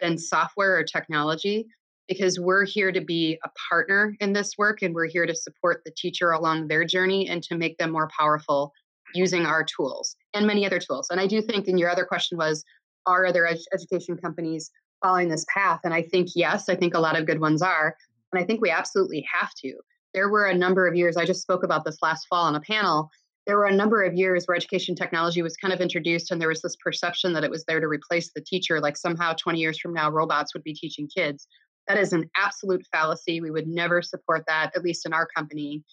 than 0.01 0.17
software 0.17 0.75
or 0.75 0.83
technology 0.83 1.67
because 2.07 2.39
we're 2.39 2.65
here 2.65 2.91
to 2.91 3.01
be 3.01 3.37
a 3.43 3.49
partner 3.69 4.17
in 4.19 4.33
this 4.33 4.57
work 4.57 4.81
and 4.81 4.95
we're 4.95 5.05
here 5.05 5.27
to 5.27 5.35
support 5.35 5.83
the 5.85 5.91
teacher 5.95 6.31
along 6.31 6.67
their 6.67 6.85
journey 6.85 7.29
and 7.29 7.43
to 7.43 7.55
make 7.55 7.77
them 7.77 7.91
more 7.91 8.09
powerful 8.17 8.73
using 9.13 9.45
our 9.45 9.63
tools 9.63 10.15
and 10.33 10.47
many 10.47 10.65
other 10.65 10.79
tools. 10.79 11.07
And 11.11 11.19
I 11.19 11.27
do 11.27 11.39
think, 11.39 11.67
and 11.67 11.79
your 11.79 11.91
other 11.91 12.03
question 12.03 12.35
was, 12.35 12.65
are 13.05 13.27
other 13.27 13.45
ed- 13.45 13.59
education 13.71 14.17
companies 14.17 14.71
following 15.03 15.29
this 15.29 15.45
path? 15.53 15.81
And 15.83 15.93
I 15.93 16.01
think 16.01 16.29
yes, 16.33 16.67
I 16.67 16.75
think 16.75 16.95
a 16.95 16.99
lot 16.99 17.15
of 17.15 17.27
good 17.27 17.41
ones 17.41 17.61
are. 17.61 17.95
And 18.31 18.41
I 18.41 18.43
think 18.43 18.59
we 18.59 18.71
absolutely 18.71 19.23
have 19.31 19.53
to. 19.61 19.75
There 20.15 20.29
were 20.29 20.47
a 20.47 20.57
number 20.57 20.87
of 20.87 20.95
years, 20.95 21.15
I 21.15 21.25
just 21.25 21.43
spoke 21.43 21.63
about 21.63 21.85
this 21.85 22.01
last 22.01 22.25
fall 22.27 22.45
on 22.45 22.55
a 22.55 22.59
panel. 22.59 23.11
There 23.45 23.57
were 23.57 23.65
a 23.65 23.75
number 23.75 24.03
of 24.03 24.13
years 24.13 24.45
where 24.45 24.55
education 24.55 24.95
technology 24.95 25.41
was 25.41 25.57
kind 25.57 25.73
of 25.73 25.81
introduced, 25.81 26.31
and 26.31 26.39
there 26.39 26.47
was 26.47 26.61
this 26.61 26.77
perception 26.77 27.33
that 27.33 27.43
it 27.43 27.51
was 27.51 27.65
there 27.65 27.81
to 27.81 27.87
replace 27.87 28.31
the 28.33 28.41
teacher, 28.41 28.79
like 28.79 28.95
somehow 28.95 29.33
20 29.33 29.59
years 29.59 29.79
from 29.79 29.93
now, 29.93 30.09
robots 30.09 30.53
would 30.53 30.63
be 30.63 30.73
teaching 30.73 31.09
kids. 31.13 31.47
That 31.87 31.97
is 31.97 32.13
an 32.13 32.29
absolute 32.37 32.85
fallacy. 32.91 33.41
We 33.41 33.51
would 33.51 33.67
never 33.67 34.01
support 34.01 34.45
that, 34.47 34.71
at 34.75 34.83
least 34.83 35.05
in 35.05 35.13
our 35.13 35.27
company. 35.35 35.83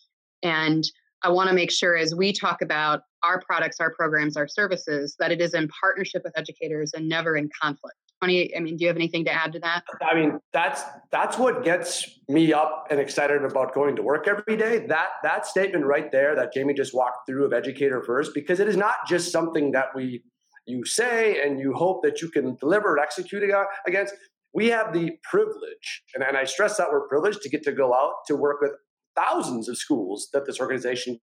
And 0.44 0.84
I 1.22 1.30
want 1.30 1.48
to 1.48 1.54
make 1.54 1.70
sure 1.70 1.96
as 1.96 2.14
we 2.14 2.32
talk 2.32 2.62
about 2.62 3.02
our 3.22 3.40
products, 3.40 3.78
our 3.80 3.92
programs, 3.92 4.36
our 4.36 4.48
services, 4.48 5.16
that 5.18 5.30
it 5.30 5.40
is 5.40 5.52
in 5.54 5.68
partnership 5.68 6.22
with 6.24 6.32
educators 6.38 6.92
and 6.94 7.08
never 7.08 7.36
in 7.36 7.50
conflict. 7.60 7.96
Tony, 8.22 8.54
I 8.54 8.60
mean, 8.60 8.76
do 8.76 8.84
you 8.84 8.88
have 8.88 8.96
anything 8.96 9.24
to 9.26 9.32
add 9.32 9.52
to 9.52 9.58
that? 9.60 9.82
I 10.02 10.14
mean, 10.14 10.38
that's 10.52 10.82
that's 11.10 11.38
what 11.38 11.64
gets 11.64 12.18
me 12.28 12.52
up 12.52 12.86
and 12.90 13.00
excited 13.00 13.42
about 13.44 13.74
going 13.74 13.96
to 13.96 14.02
work 14.02 14.28
every 14.28 14.56
day. 14.56 14.86
That 14.86 15.08
that 15.22 15.46
statement 15.46 15.86
right 15.86 16.12
there 16.12 16.34
that 16.36 16.52
Jamie 16.52 16.74
just 16.74 16.94
walked 16.94 17.26
through 17.26 17.46
of 17.46 17.52
educator 17.52 18.02
first, 18.02 18.32
because 18.34 18.60
it 18.60 18.68
is 18.68 18.76
not 18.76 18.96
just 19.08 19.32
something 19.32 19.72
that 19.72 19.86
we 19.94 20.22
you 20.66 20.84
say 20.84 21.42
and 21.42 21.58
you 21.58 21.72
hope 21.72 22.02
that 22.02 22.20
you 22.20 22.28
can 22.30 22.56
deliver 22.56 22.94
and 22.94 23.02
execute 23.02 23.42
against. 23.86 24.14
We 24.52 24.68
have 24.68 24.92
the 24.92 25.12
privilege, 25.22 26.02
and, 26.14 26.24
and 26.24 26.36
I 26.36 26.44
stress 26.44 26.76
that 26.76 26.88
we're 26.90 27.06
privileged 27.08 27.40
to 27.42 27.48
get 27.48 27.62
to 27.62 27.72
go 27.72 27.94
out 27.94 28.14
to 28.26 28.36
work 28.36 28.60
with 28.60 28.72
thousands 29.20 29.68
of 29.68 29.76
schools 29.76 30.28
that 30.32 30.46
this 30.46 30.60
organization 30.60 31.18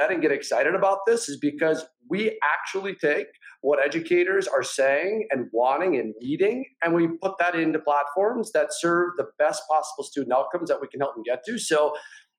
I 0.00 0.06
didn't 0.06 0.20
get 0.20 0.30
excited 0.30 0.74
about 0.74 0.98
this 1.06 1.28
is 1.28 1.38
because 1.38 1.84
we 2.08 2.38
actually 2.44 2.94
take 2.94 3.26
what 3.62 3.84
educators 3.84 4.46
are 4.46 4.62
saying 4.62 5.26
and 5.30 5.48
wanting 5.52 5.96
and 5.96 6.14
needing, 6.20 6.64
and 6.82 6.94
we 6.94 7.08
put 7.20 7.32
that 7.38 7.54
into 7.54 7.78
platforms 7.78 8.52
that 8.52 8.68
serve 8.70 9.10
the 9.16 9.26
best 9.38 9.62
possible 9.68 10.04
student 10.04 10.32
outcomes 10.32 10.68
that 10.68 10.80
we 10.80 10.88
can 10.88 11.00
help 11.00 11.14
them 11.14 11.24
get 11.24 11.42
to. 11.46 11.58
So 11.58 11.94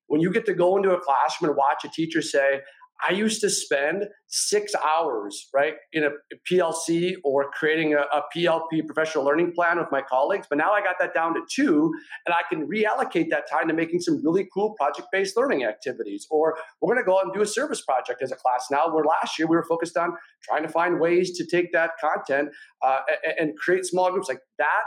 when 0.07 0.21
you 0.21 0.31
get 0.31 0.45
to 0.45 0.53
go 0.53 0.77
into 0.77 0.91
a 0.91 0.99
classroom 0.99 1.49
and 1.49 1.57
watch 1.57 1.83
a 1.85 1.89
teacher 1.89 2.21
say, 2.21 2.61
I 3.07 3.11
used 3.11 3.41
to 3.41 3.49
spend 3.49 4.05
six 4.27 4.73
hours, 4.75 5.49
right, 5.53 5.75
in 5.91 6.03
a 6.03 6.09
PLC 6.49 7.15
or 7.23 7.49
creating 7.51 7.93
a, 7.93 8.01
a, 8.01 8.23
PLP 8.35 8.85
professional 8.85 9.25
learning 9.25 9.51
plan 9.53 9.77
with 9.77 9.89
my 9.91 10.01
colleagues. 10.01 10.47
But 10.49 10.57
now 10.57 10.71
I 10.71 10.81
got 10.81 10.95
that 10.99 11.13
down 11.13 11.33
to 11.33 11.41
two, 11.49 11.93
and 12.25 12.33
I 12.33 12.41
can 12.49 12.67
reallocate 12.67 13.29
that 13.29 13.49
time 13.49 13.67
to 13.67 13.73
making 13.73 13.99
some 13.99 14.23
really 14.23 14.47
cool 14.53 14.73
project 14.75 15.09
based 15.11 15.35
learning 15.35 15.65
activities. 15.65 16.27
Or 16.29 16.55
we're 16.81 16.93
going 16.93 17.03
to 17.03 17.05
go 17.05 17.17
out 17.17 17.25
and 17.25 17.33
do 17.33 17.41
a 17.41 17.45
service 17.45 17.81
project 17.81 18.21
as 18.21 18.31
a 18.31 18.35
class 18.35 18.67
now, 18.71 18.93
where 18.93 19.03
last 19.03 19.37
year 19.37 19.47
we 19.47 19.55
were 19.55 19.65
focused 19.65 19.97
on 19.97 20.13
trying 20.41 20.63
to 20.63 20.69
find 20.69 20.99
ways 20.99 21.37
to 21.37 21.45
take 21.45 21.73
that 21.73 21.91
content 21.99 22.49
uh, 22.81 22.99
and, 23.25 23.49
and 23.49 23.57
create 23.57 23.85
small 23.85 24.11
groups 24.11 24.29
like 24.29 24.41
that. 24.57 24.83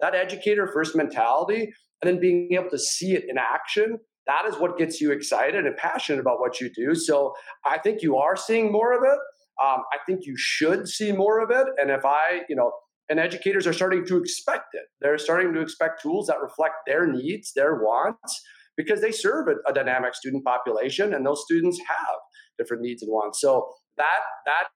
That 0.00 0.14
educator 0.14 0.66
first 0.66 0.94
mentality, 0.94 1.72
and 2.02 2.08
then 2.08 2.20
being 2.20 2.52
able 2.52 2.70
to 2.70 2.78
see 2.78 3.14
it 3.14 3.24
in 3.28 3.38
action 3.38 3.98
that 4.26 4.46
is 4.46 4.56
what 4.56 4.78
gets 4.78 5.00
you 5.00 5.12
excited 5.12 5.66
and 5.66 5.76
passionate 5.76 6.20
about 6.20 6.40
what 6.40 6.60
you 6.60 6.70
do. 6.74 6.94
So 6.94 7.34
I 7.64 7.78
think 7.78 8.02
you 8.02 8.16
are 8.16 8.36
seeing 8.36 8.72
more 8.72 8.92
of 8.92 9.02
it. 9.04 9.18
Um, 9.62 9.82
I 9.92 9.98
think 10.06 10.20
you 10.26 10.34
should 10.36 10.88
see 10.88 11.12
more 11.12 11.40
of 11.40 11.50
it. 11.50 11.66
And 11.80 11.90
if 11.90 12.04
I, 12.04 12.42
you 12.48 12.56
know, 12.56 12.72
and 13.08 13.20
educators 13.20 13.66
are 13.66 13.72
starting 13.72 14.06
to 14.06 14.16
expect 14.16 14.68
it. 14.72 14.84
They're 15.00 15.18
starting 15.18 15.52
to 15.52 15.60
expect 15.60 16.02
tools 16.02 16.26
that 16.28 16.40
reflect 16.40 16.74
their 16.86 17.06
needs, 17.06 17.52
their 17.54 17.74
wants, 17.74 18.42
because 18.76 19.00
they 19.00 19.12
serve 19.12 19.48
a, 19.48 19.70
a 19.70 19.74
dynamic 19.74 20.14
student 20.14 20.44
population, 20.44 21.12
and 21.14 21.24
those 21.24 21.42
students 21.44 21.78
have 21.86 22.16
different 22.58 22.82
needs 22.82 23.02
and 23.02 23.10
wants. 23.12 23.40
So 23.40 23.68
that 23.96 24.20
that 24.46 24.68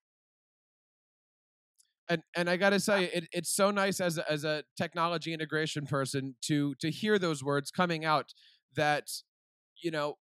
and 2.11 2.23
and 2.35 2.51
I 2.51 2.57
got 2.57 2.71
to 2.71 2.81
say, 2.81 3.05
it, 3.05 3.29
it's 3.33 3.51
so 3.51 3.71
nice 3.71 4.01
as 4.01 4.19
a, 4.19 4.31
as 4.31 4.45
a 4.45 4.63
technology 4.77 5.33
integration 5.33 5.87
person 5.87 6.37
to 6.43 6.75
to 6.81 6.91
hear 6.91 7.19
those 7.19 7.43
words 7.43 7.71
coming 7.71 8.05
out 8.05 8.33
that 8.77 9.09
you 9.83 9.91
know, 9.91 10.17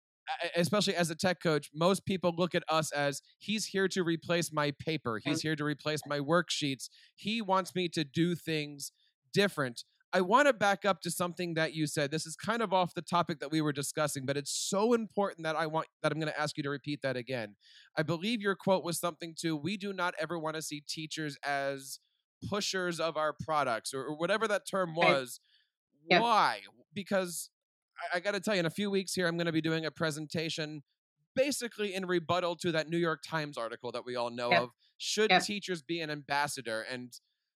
especially 0.56 0.94
as 0.94 1.10
a 1.10 1.14
tech 1.14 1.40
coach, 1.40 1.70
most 1.74 2.04
people 2.04 2.34
look 2.36 2.54
at 2.54 2.64
us 2.68 2.90
as 2.92 3.22
he's 3.38 3.66
here 3.66 3.88
to 3.88 4.02
replace 4.02 4.52
my 4.52 4.72
paper, 4.78 5.20
he's 5.22 5.42
here 5.42 5.56
to 5.56 5.64
replace 5.64 6.00
my 6.06 6.18
worksheets. 6.18 6.88
He 7.14 7.40
wants 7.40 7.74
me 7.74 7.88
to 7.90 8.04
do 8.04 8.34
things 8.34 8.92
different. 9.32 9.84
I 10.12 10.22
want 10.22 10.46
to 10.46 10.54
back 10.54 10.84
up 10.84 11.00
to 11.02 11.10
something 11.10 11.54
that 11.54 11.74
you 11.74 11.86
said. 11.86 12.10
This 12.10 12.26
is 12.26 12.36
kind 12.36 12.62
of 12.62 12.72
off 12.72 12.94
the 12.94 13.02
topic 13.02 13.38
that 13.40 13.50
we 13.50 13.60
were 13.60 13.72
discussing, 13.72 14.24
but 14.24 14.36
it's 14.36 14.52
so 14.52 14.94
important 14.94 15.44
that 15.44 15.56
I 15.56 15.66
want 15.66 15.88
that 16.02 16.10
I'm 16.10 16.18
going 16.18 16.32
to 16.32 16.40
ask 16.40 16.56
you 16.56 16.62
to 16.62 16.70
repeat 16.70 17.02
that 17.02 17.16
again. 17.16 17.56
I 17.98 18.02
believe 18.02 18.40
your 18.40 18.54
quote 18.54 18.82
was 18.82 18.98
something 18.98 19.34
to 19.40 19.56
we 19.56 19.76
do 19.76 19.92
not 19.92 20.14
ever 20.18 20.38
want 20.38 20.56
to 20.56 20.62
see 20.62 20.82
teachers 20.88 21.36
as 21.44 21.98
pushers 22.48 22.98
of 23.00 23.16
our 23.16 23.34
products 23.44 23.92
or, 23.92 24.04
or 24.04 24.16
whatever 24.16 24.48
that 24.48 24.62
term 24.66 24.94
was. 24.94 25.40
Yep. 26.08 26.22
Why? 26.22 26.60
Because 26.94 27.50
I, 27.98 28.16
I 28.16 28.20
got 28.20 28.32
to 28.32 28.40
tell 28.40 28.54
you, 28.54 28.60
in 28.60 28.66
a 28.66 28.70
few 28.70 28.90
weeks 28.90 29.14
here, 29.14 29.26
I'm 29.26 29.36
going 29.36 29.46
to 29.46 29.52
be 29.52 29.60
doing 29.60 29.86
a 29.86 29.90
presentation 29.90 30.82
basically 31.34 31.94
in 31.94 32.06
rebuttal 32.06 32.56
to 32.56 32.72
that 32.72 32.88
New 32.88 32.96
York 32.96 33.22
Times 33.22 33.58
article 33.58 33.92
that 33.92 34.04
we 34.04 34.16
all 34.16 34.30
know 34.30 34.50
yep. 34.50 34.62
of. 34.62 34.70
Should 34.98 35.30
yep. 35.30 35.42
teachers 35.42 35.82
be 35.82 36.00
an 36.00 36.10
ambassador? 36.10 36.84
And, 36.90 37.12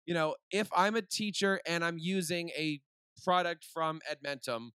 you 0.06 0.14
know, 0.14 0.36
if 0.52 0.70
I'm 0.76 0.96
a 0.96 1.02
teacher 1.02 1.62
and 1.66 1.84
I'm 1.84 1.98
using 1.98 2.50
a 2.50 2.82
product 3.24 3.66
from 3.74 4.02
Edmentum, 4.12 4.72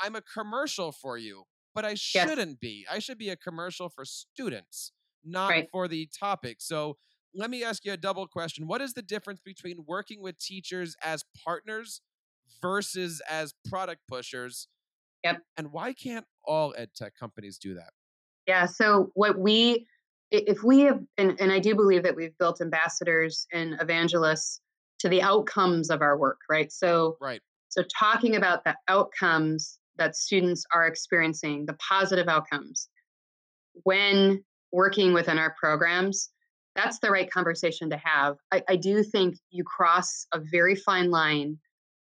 I'm 0.00 0.14
a 0.14 0.20
commercial 0.20 0.92
for 0.92 1.16
you, 1.16 1.44
but 1.74 1.84
I 1.84 1.94
shouldn't 1.94 2.58
yes. 2.60 2.60
be. 2.60 2.86
I 2.90 2.98
should 2.98 3.16
be 3.16 3.30
a 3.30 3.36
commercial 3.36 3.88
for 3.88 4.04
students, 4.04 4.92
not 5.24 5.48
right. 5.48 5.68
for 5.72 5.88
the 5.88 6.08
topic. 6.18 6.56
So 6.60 6.98
let 7.34 7.48
me 7.48 7.64
ask 7.64 7.84
you 7.84 7.92
a 7.92 7.96
double 7.96 8.26
question. 8.26 8.66
What 8.66 8.80
is 8.80 8.92
the 8.92 9.02
difference 9.02 9.40
between 9.44 9.84
working 9.86 10.22
with 10.22 10.38
teachers 10.38 10.96
as 11.02 11.24
partners 11.44 12.02
versus 12.62 13.20
as 13.28 13.54
product 13.68 14.02
pushers. 14.08 14.68
Yep. 15.24 15.42
And 15.56 15.72
why 15.72 15.92
can't 15.92 16.26
all 16.44 16.74
ed 16.76 16.90
tech 16.94 17.14
companies 17.18 17.58
do 17.58 17.74
that? 17.74 17.90
Yeah. 18.46 18.66
So 18.66 19.10
what 19.14 19.38
we 19.38 19.86
if 20.30 20.62
we 20.62 20.80
have 20.80 21.00
and, 21.16 21.38
and 21.40 21.52
I 21.52 21.60
do 21.60 21.74
believe 21.74 22.02
that 22.02 22.16
we've 22.16 22.36
built 22.38 22.60
ambassadors 22.60 23.46
and 23.52 23.76
evangelists 23.80 24.60
to 25.00 25.08
the 25.08 25.22
outcomes 25.22 25.90
of 25.90 26.02
our 26.02 26.18
work, 26.18 26.38
right? 26.50 26.70
So 26.72 27.16
right. 27.20 27.40
So 27.68 27.82
talking 27.98 28.36
about 28.36 28.64
the 28.64 28.76
outcomes 28.88 29.78
that 29.96 30.16
students 30.16 30.64
are 30.74 30.86
experiencing, 30.86 31.66
the 31.66 31.74
positive 31.74 32.28
outcomes, 32.28 32.88
when 33.82 34.44
working 34.72 35.12
within 35.12 35.38
our 35.38 35.54
programs, 35.58 36.30
that's 36.74 36.98
the 36.98 37.10
right 37.10 37.30
conversation 37.30 37.90
to 37.90 37.96
have. 37.96 38.36
I, 38.52 38.62
I 38.68 38.76
do 38.76 39.02
think 39.02 39.36
you 39.50 39.64
cross 39.64 40.26
a 40.32 40.40
very 40.40 40.74
fine 40.74 41.10
line 41.10 41.58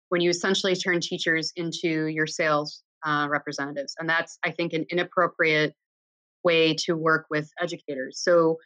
when 0.09 0.21
you 0.21 0.29
essentially 0.29 0.75
turn 0.75 0.99
teachers 0.99 1.51
into 1.55 2.05
your 2.07 2.27
sales 2.27 2.83
uh, 3.05 3.27
representatives. 3.29 3.95
And 3.99 4.09
that's, 4.09 4.37
I 4.43 4.51
think, 4.51 4.73
an 4.73 4.85
inappropriate 4.89 5.73
way 6.43 6.73
to 6.85 6.95
work 6.95 7.27
with 7.29 7.49
educators. 7.59 8.19
So 8.21 8.57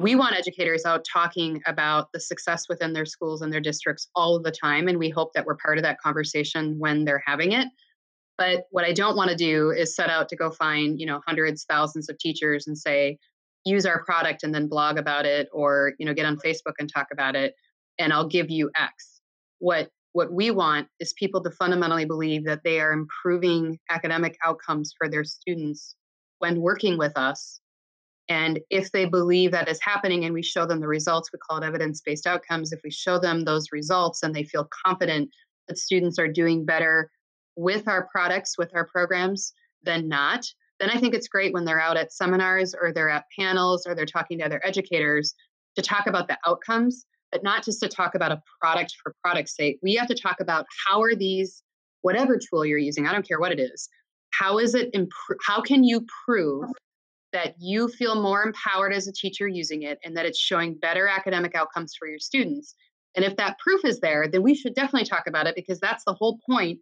we 0.00 0.14
want 0.14 0.34
educators 0.34 0.84
out 0.86 1.04
talking 1.10 1.60
about 1.66 2.08
the 2.12 2.20
success 2.20 2.66
within 2.68 2.92
their 2.94 3.04
schools 3.04 3.42
and 3.42 3.52
their 3.52 3.60
districts 3.60 4.08
all 4.14 4.36
of 4.36 4.42
the 4.42 4.50
time. 4.50 4.88
And 4.88 4.98
we 4.98 5.10
hope 5.10 5.32
that 5.34 5.44
we're 5.44 5.56
part 5.56 5.76
of 5.76 5.84
that 5.84 6.00
conversation 6.00 6.78
when 6.78 7.04
they're 7.04 7.22
having 7.26 7.52
it. 7.52 7.68
But 8.38 8.64
what 8.70 8.84
I 8.84 8.92
don't 8.92 9.16
want 9.16 9.30
to 9.30 9.36
do 9.36 9.70
is 9.70 9.94
set 9.94 10.08
out 10.08 10.28
to 10.30 10.36
go 10.36 10.50
find, 10.50 10.98
you 10.98 11.06
know, 11.06 11.20
hundreds, 11.26 11.64
thousands 11.64 12.08
of 12.08 12.18
teachers 12.18 12.66
and 12.66 12.76
say, 12.76 13.18
use 13.64 13.84
our 13.84 14.02
product 14.04 14.42
and 14.42 14.54
then 14.54 14.66
blog 14.66 14.98
about 14.98 15.26
it 15.26 15.48
or, 15.52 15.92
you 15.98 16.06
know, 16.06 16.14
get 16.14 16.26
on 16.26 16.38
Facebook 16.38 16.74
and 16.78 16.92
talk 16.92 17.08
about 17.12 17.36
it 17.36 17.54
and 17.98 18.12
I'll 18.12 18.26
give 18.26 18.50
you 18.50 18.70
X. 18.76 19.20
What 19.58 19.90
what 20.12 20.32
we 20.32 20.50
want 20.50 20.88
is 21.00 21.14
people 21.14 21.42
to 21.42 21.50
fundamentally 21.50 22.04
believe 22.04 22.44
that 22.44 22.62
they 22.64 22.80
are 22.80 22.92
improving 22.92 23.78
academic 23.90 24.36
outcomes 24.44 24.92
for 24.96 25.08
their 25.08 25.24
students 25.24 25.96
when 26.38 26.60
working 26.60 26.98
with 26.98 27.16
us. 27.16 27.60
And 28.28 28.60
if 28.70 28.92
they 28.92 29.04
believe 29.04 29.50
that 29.52 29.68
is 29.68 29.80
happening 29.82 30.24
and 30.24 30.34
we 30.34 30.42
show 30.42 30.66
them 30.66 30.80
the 30.80 30.88
results, 30.88 31.30
we 31.32 31.38
call 31.38 31.58
it 31.58 31.66
evidence 31.66 32.00
based 32.00 32.26
outcomes. 32.26 32.72
If 32.72 32.80
we 32.84 32.90
show 32.90 33.18
them 33.18 33.44
those 33.44 33.72
results 33.72 34.22
and 34.22 34.34
they 34.34 34.44
feel 34.44 34.68
confident 34.86 35.30
that 35.68 35.78
students 35.78 36.18
are 36.18 36.28
doing 36.28 36.64
better 36.64 37.10
with 37.56 37.88
our 37.88 38.08
products, 38.12 38.56
with 38.58 38.70
our 38.74 38.86
programs, 38.86 39.52
than 39.84 40.08
not, 40.08 40.46
then 40.78 40.90
I 40.90 40.98
think 40.98 41.14
it's 41.14 41.28
great 41.28 41.52
when 41.52 41.64
they're 41.64 41.80
out 41.80 41.96
at 41.96 42.12
seminars 42.12 42.74
or 42.74 42.92
they're 42.92 43.10
at 43.10 43.24
panels 43.38 43.86
or 43.86 43.94
they're 43.94 44.06
talking 44.06 44.38
to 44.38 44.44
other 44.44 44.60
educators 44.64 45.34
to 45.76 45.82
talk 45.82 46.06
about 46.06 46.28
the 46.28 46.38
outcomes 46.46 47.06
but 47.32 47.42
not 47.42 47.64
just 47.64 47.80
to 47.80 47.88
talk 47.88 48.14
about 48.14 48.30
a 48.30 48.42
product 48.60 48.94
for 49.02 49.14
product's 49.24 49.56
sake. 49.56 49.78
We 49.82 49.94
have 49.94 50.08
to 50.08 50.14
talk 50.14 50.36
about 50.40 50.66
how 50.86 51.02
are 51.02 51.14
these, 51.14 51.62
whatever 52.02 52.38
tool 52.38 52.64
you're 52.64 52.78
using, 52.78 53.06
I 53.06 53.12
don't 53.12 53.26
care 53.26 53.40
what 53.40 53.52
it 53.52 53.58
is, 53.58 53.88
how 54.30 54.58
is 54.58 54.74
it, 54.74 54.90
imp- 54.92 55.12
how 55.44 55.60
can 55.60 55.82
you 55.82 56.06
prove 56.26 56.70
that 57.32 57.54
you 57.58 57.88
feel 57.88 58.22
more 58.22 58.42
empowered 58.42 58.92
as 58.92 59.08
a 59.08 59.12
teacher 59.12 59.48
using 59.48 59.82
it 59.82 59.98
and 60.04 60.16
that 60.16 60.26
it's 60.26 60.38
showing 60.38 60.74
better 60.74 61.08
academic 61.08 61.54
outcomes 61.54 61.94
for 61.98 62.06
your 62.06 62.18
students? 62.18 62.74
And 63.14 63.24
if 63.24 63.36
that 63.36 63.58
proof 63.58 63.84
is 63.84 64.00
there, 64.00 64.28
then 64.28 64.42
we 64.42 64.54
should 64.54 64.74
definitely 64.74 65.06
talk 65.06 65.26
about 65.26 65.46
it 65.46 65.54
because 65.54 65.80
that's 65.80 66.04
the 66.04 66.14
whole 66.14 66.38
point 66.48 66.78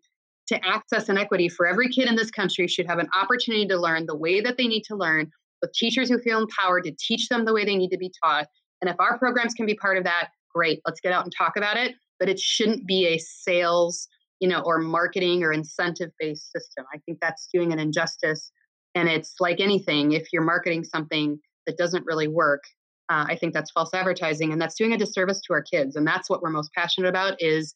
to 0.48 0.64
access 0.66 1.08
and 1.08 1.18
equity 1.18 1.48
for 1.48 1.66
every 1.66 1.88
kid 1.88 2.08
in 2.08 2.16
this 2.16 2.30
country 2.30 2.66
should 2.66 2.86
have 2.86 2.98
an 2.98 3.08
opportunity 3.14 3.66
to 3.66 3.76
learn 3.76 4.06
the 4.06 4.16
way 4.16 4.40
that 4.40 4.56
they 4.56 4.66
need 4.66 4.82
to 4.82 4.96
learn 4.96 5.30
with 5.62 5.72
teachers 5.72 6.08
who 6.08 6.18
feel 6.18 6.40
empowered 6.40 6.84
to 6.84 6.92
teach 6.98 7.28
them 7.28 7.44
the 7.44 7.52
way 7.52 7.64
they 7.64 7.76
need 7.76 7.90
to 7.90 7.98
be 7.98 8.12
taught. 8.22 8.46
And 8.80 8.90
if 8.90 8.96
our 8.98 9.18
programs 9.18 9.54
can 9.54 9.66
be 9.66 9.74
part 9.74 9.98
of 9.98 10.04
that, 10.04 10.30
great. 10.54 10.80
Let's 10.86 11.00
get 11.00 11.12
out 11.12 11.24
and 11.24 11.32
talk 11.36 11.56
about 11.56 11.76
it. 11.76 11.94
But 12.18 12.28
it 12.28 12.38
shouldn't 12.38 12.86
be 12.86 13.06
a 13.06 13.18
sales, 13.18 14.08
you 14.40 14.48
know, 14.48 14.60
or 14.60 14.78
marketing 14.78 15.42
or 15.42 15.52
incentive 15.52 16.10
based 16.18 16.50
system. 16.52 16.84
I 16.92 16.98
think 16.98 17.18
that's 17.20 17.48
doing 17.52 17.72
an 17.72 17.78
injustice. 17.78 18.50
And 18.94 19.08
it's 19.08 19.34
like 19.40 19.60
anything, 19.60 20.12
if 20.12 20.32
you're 20.32 20.42
marketing 20.42 20.84
something 20.84 21.38
that 21.66 21.78
doesn't 21.78 22.04
really 22.04 22.28
work, 22.28 22.62
uh, 23.08 23.24
I 23.28 23.36
think 23.36 23.54
that's 23.54 23.70
false 23.70 23.92
advertising, 23.94 24.52
and 24.52 24.60
that's 24.60 24.76
doing 24.76 24.92
a 24.92 24.98
disservice 24.98 25.40
to 25.42 25.52
our 25.52 25.62
kids. 25.62 25.96
And 25.96 26.06
that's 26.06 26.30
what 26.30 26.42
we're 26.42 26.50
most 26.50 26.72
passionate 26.74 27.08
about. 27.08 27.34
Is 27.40 27.72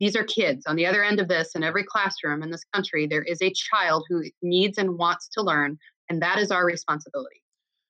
these 0.00 0.16
are 0.16 0.24
kids 0.24 0.64
on 0.66 0.76
the 0.76 0.86
other 0.86 1.02
end 1.02 1.20
of 1.20 1.28
this 1.28 1.54
in 1.54 1.62
every 1.62 1.84
classroom 1.84 2.42
in 2.42 2.50
this 2.50 2.64
country 2.72 3.06
there 3.06 3.22
is 3.22 3.40
a 3.42 3.52
child 3.52 4.04
who 4.08 4.22
needs 4.42 4.78
and 4.78 4.98
wants 4.98 5.28
to 5.28 5.42
learn 5.42 5.78
and 6.10 6.22
that 6.22 6.38
is 6.38 6.50
our 6.50 6.64
responsibility 6.64 7.42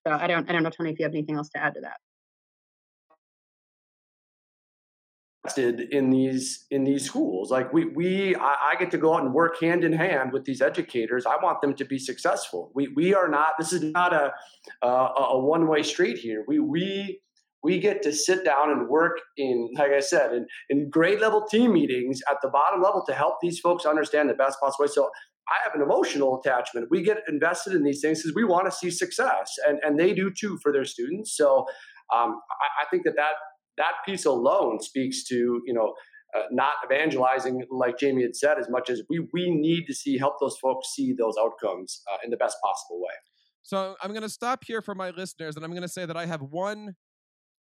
so 0.06 0.12
i 0.14 0.26
don't 0.26 0.49
i 0.49 0.52
don't 0.52 0.62
know 0.62 0.71
tony 0.71 0.90
if 0.90 0.99
you 0.99 1.04
have 1.04 1.12
anything 1.12 1.37
else 1.37 1.49
to 1.49 1.62
add 1.62 1.75
to 1.75 1.80
that 1.80 1.97
in 5.56 6.10
these 6.10 6.66
in 6.70 6.84
these 6.84 7.04
schools 7.04 7.50
like 7.50 7.72
we 7.72 7.86
we 7.86 8.34
I, 8.36 8.56
I, 8.72 8.76
get 8.78 8.90
to 8.92 8.98
go 8.98 9.14
out 9.14 9.22
and 9.22 9.32
work 9.32 9.60
hand 9.60 9.84
in 9.84 9.92
hand 9.92 10.32
with 10.32 10.44
these 10.44 10.60
educators 10.60 11.26
i 11.26 11.36
want 11.42 11.60
them 11.60 11.74
to 11.74 11.84
be 11.84 11.98
successful 11.98 12.70
we 12.74 12.88
we 12.88 13.14
are 13.14 13.28
not 13.28 13.50
this 13.58 13.72
is 13.72 13.82
not 13.82 14.12
a 14.12 14.32
a, 14.82 14.88
a 14.88 15.44
one 15.44 15.68
way 15.68 15.82
street 15.82 16.18
here 16.18 16.44
we 16.46 16.58
we 16.58 17.20
we 17.62 17.80
get 17.80 18.00
to 18.02 18.12
sit 18.12 18.44
down 18.44 18.70
and 18.70 18.88
work 18.88 19.18
in, 19.36 19.70
like 19.76 19.90
I 19.90 19.98
said, 19.98 20.32
in, 20.32 20.46
in 20.70 20.88
grade 20.88 21.18
level 21.18 21.44
team 21.50 21.72
meetings 21.72 22.20
at 22.30 22.36
the 22.40 22.48
bottom 22.48 22.80
level 22.80 23.02
to 23.08 23.12
help 23.12 23.38
these 23.42 23.58
folks 23.58 23.84
understand 23.84 24.30
the 24.30 24.34
best 24.34 24.60
possible 24.60 24.84
way. 24.84 24.88
So 24.92 25.10
I 25.48 25.56
have 25.64 25.74
an 25.74 25.82
emotional 25.82 26.40
attachment. 26.40 26.86
We 26.90 27.02
get 27.02 27.18
invested 27.28 27.72
in 27.74 27.82
these 27.82 28.00
things 28.00 28.22
because 28.22 28.36
we 28.36 28.44
want 28.44 28.66
to 28.66 28.70
see 28.70 28.90
success, 28.90 29.52
and, 29.66 29.80
and 29.82 29.98
they 29.98 30.12
do 30.12 30.30
too 30.30 30.58
for 30.62 30.72
their 30.72 30.84
students. 30.84 31.36
So 31.36 31.66
um, 32.14 32.40
I, 32.50 32.82
I, 32.82 32.84
think 32.90 33.02
that, 33.04 33.14
that 33.16 33.34
that 33.76 33.92
piece 34.04 34.25
alone 34.25 34.80
speaks 34.80 35.25
to 35.25 35.62
you 35.66 35.75
know 35.75 35.95
uh, 36.37 36.42
not 36.50 36.75
evangelizing 36.85 37.64
like 37.71 37.99
Jamie 37.99 38.23
had 38.23 38.37
said 38.37 38.59
as 38.59 38.68
much 38.68 38.90
as 38.90 39.02
we 39.09 39.26
we 39.33 39.50
need 39.50 39.87
to 39.87 39.95
see 39.95 40.18
help 40.18 40.35
those 40.40 40.56
folks 40.59 40.88
see 40.95 41.12
those 41.12 41.35
outcomes 41.40 42.02
uh, 42.12 42.18
in 42.25 42.30
the 42.30 42.37
best 42.37 42.56
possible 42.62 43.00
way. 43.00 43.14
So 43.62 43.97
I'm 44.00 44.11
going 44.11 44.23
to 44.23 44.28
stop 44.28 44.62
here 44.64 44.80
for 44.80 44.95
my 44.95 45.11
listeners, 45.11 45.56
and 45.56 45.64
I'm 45.64 45.73
going 45.73 45.83
to 45.83 45.88
say 45.88 46.06
that 46.06 46.16
I 46.16 46.26
have 46.26 46.40
one 46.40 46.95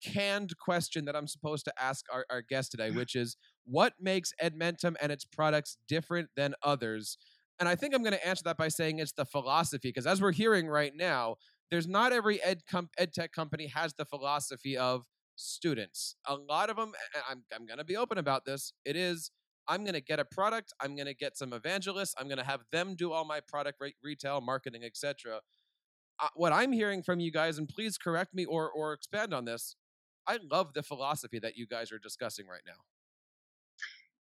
canned 0.04 0.58
question 0.58 1.06
that 1.06 1.16
I'm 1.16 1.28
supposed 1.28 1.64
to 1.66 1.74
ask 1.82 2.06
our, 2.12 2.26
our 2.30 2.42
guest 2.42 2.72
today, 2.72 2.92
which 2.96 3.16
is 3.16 3.38
what 3.66 3.94
makes 4.00 4.34
Edmentum 4.42 4.96
and 5.02 5.12
its 5.12 5.26
products 5.26 5.78
different 5.88 6.30
than 6.36 6.56
others? 6.62 7.18
And 7.60 7.70
I 7.70 7.76
think 7.76 7.96
I'm 7.96 8.04
going 8.04 8.14
to 8.14 8.28
answer 8.28 8.44
that 8.46 8.58
by 8.58 8.68
saying 8.68 9.00
it's 9.00 9.14
the 9.14 9.26
philosophy, 9.26 9.90
because 9.90 10.08
as 10.08 10.22
we're 10.22 10.34
hearing 10.34 10.68
right 10.68 10.92
now, 10.94 11.36
there's 11.72 11.88
not 11.88 12.12
every 12.12 12.42
ed, 12.44 12.64
com- 12.70 12.90
ed 12.98 13.14
tech 13.14 13.32
company 13.32 13.68
has 13.68 13.94
the 13.94 14.06
philosophy 14.06 14.78
of 14.78 15.06
students. 15.36 16.16
A 16.28 16.36
lot 16.36 16.70
of 16.70 16.76
them, 16.76 16.94
I'm, 17.30 17.44
I'm 17.54 17.66
going 17.66 17.80
to 17.80 17.84
be 17.84 17.98
open 17.98 18.18
about 18.18 18.46
this, 18.46 18.74
it 18.86 18.96
is 18.96 19.32
I'm 19.68 19.84
going 19.84 19.94
to 19.94 20.02
get 20.02 20.20
a 20.20 20.26
product, 20.26 20.74
I'm 20.82 20.96
going 20.96 21.08
to 21.08 21.14
get 21.14 21.38
some 21.38 21.54
evangelists, 21.54 22.16
I'm 22.18 22.28
going 22.28 22.38
to 22.38 22.44
have 22.44 22.62
them 22.72 22.96
do 22.96 23.12
all 23.12 23.26
my 23.26 23.40
product 23.40 23.80
re- 23.80 23.96
retail, 24.04 24.42
marketing, 24.42 24.84
etc. 24.84 25.40
Uh, 26.20 26.28
what 26.36 26.54
I'm 26.54 26.72
hearing 26.72 27.02
from 27.02 27.20
you 27.20 27.32
guys, 27.32 27.58
and 27.58 27.68
please 27.68 27.98
correct 27.98 28.34
me 28.34 28.46
or 28.46 28.70
or 28.72 28.94
expand 28.94 29.34
on 29.34 29.46
this, 29.46 29.76
I 30.28 30.40
love 30.52 30.74
the 30.74 30.84
philosophy 30.84 31.40
that 31.40 31.58
you 31.58 31.68
guys 31.68 31.92
are 31.92 32.00
discussing 32.00 32.48
right 32.48 32.62
now. 32.66 32.74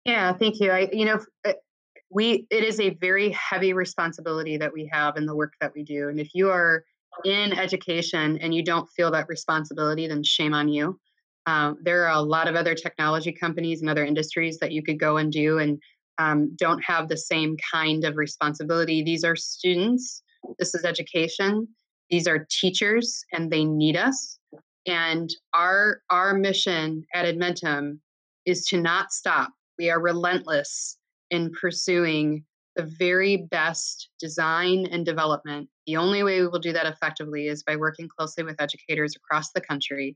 Yeah, 0.06 0.34
thank 0.34 0.60
you. 0.60 0.72
I, 0.72 0.90
you 0.92 1.06
know, 1.06 1.20
eh, 1.46 1.54
we 2.10 2.46
it 2.50 2.64
is 2.64 2.80
a 2.80 2.92
very 2.96 3.32
heavy 3.32 3.74
responsibility 3.74 4.58
that 4.58 4.74
we 4.74 4.90
have 4.92 5.18
in 5.18 5.26
the 5.26 5.36
work 5.36 5.54
that 5.62 5.74
we 5.76 5.84
do, 5.84 6.10
and 6.10 6.20
if 6.20 6.34
you 6.34 6.50
are 6.50 6.84
in 7.26 7.54
education 7.54 8.38
and 8.40 8.54
you 8.54 8.64
don't 8.64 8.90
feel 8.90 9.12
that 9.12 9.28
responsibility, 9.28 10.08
then 10.08 10.24
shame 10.24 10.54
on 10.54 10.68
you. 10.70 11.00
Um, 11.46 11.78
there 11.82 12.06
are 12.08 12.14
a 12.14 12.22
lot 12.22 12.48
of 12.48 12.56
other 12.56 12.76
technology 12.76 13.32
companies 13.32 13.82
and 13.82 13.90
other 13.90 14.06
industries 14.06 14.60
that 14.60 14.72
you 14.72 14.84
could 14.84 15.00
go 15.00 15.18
and 15.18 15.32
do 15.32 15.58
and 15.58 15.82
um, 16.18 16.56
don't 16.56 16.84
have 16.84 17.08
the 17.08 17.18
same 17.18 17.58
kind 17.72 18.04
of 18.06 18.16
responsibility. 18.16 19.04
These 19.04 19.24
are 19.24 19.36
students. 19.36 20.22
This 20.60 20.76
is 20.76 20.86
education. 20.86 21.68
These 22.10 22.28
are 22.28 22.46
teachers, 22.50 23.24
and 23.32 23.50
they 23.50 23.64
need 23.64 23.96
us. 23.96 24.38
And 24.86 25.30
our 25.54 26.02
our 26.10 26.34
mission 26.34 27.06
at 27.14 27.26
Edmentum 27.26 28.00
is 28.46 28.66
to 28.66 28.82
not 28.82 29.12
stop. 29.12 29.52
We 29.78 29.90
are 29.90 30.02
relentless 30.02 30.98
in 31.30 31.52
pursuing 31.60 32.44
the 32.76 32.90
very 32.98 33.48
best 33.50 34.10
design 34.20 34.88
and 34.92 35.06
development. 35.06 35.70
The 35.88 35.98
only 35.98 36.24
way 36.24 36.42
we 36.42 36.48
will 36.48 36.60
do 36.60 36.74
that 36.74 36.86
effectively 36.86 37.48
is 37.48 37.64
by 37.64 37.76
working 37.76 38.08
closely 38.08 38.44
with 38.44 38.62
educators 38.62 39.16
across 39.16 39.52
the 39.52 39.62
country 39.62 40.16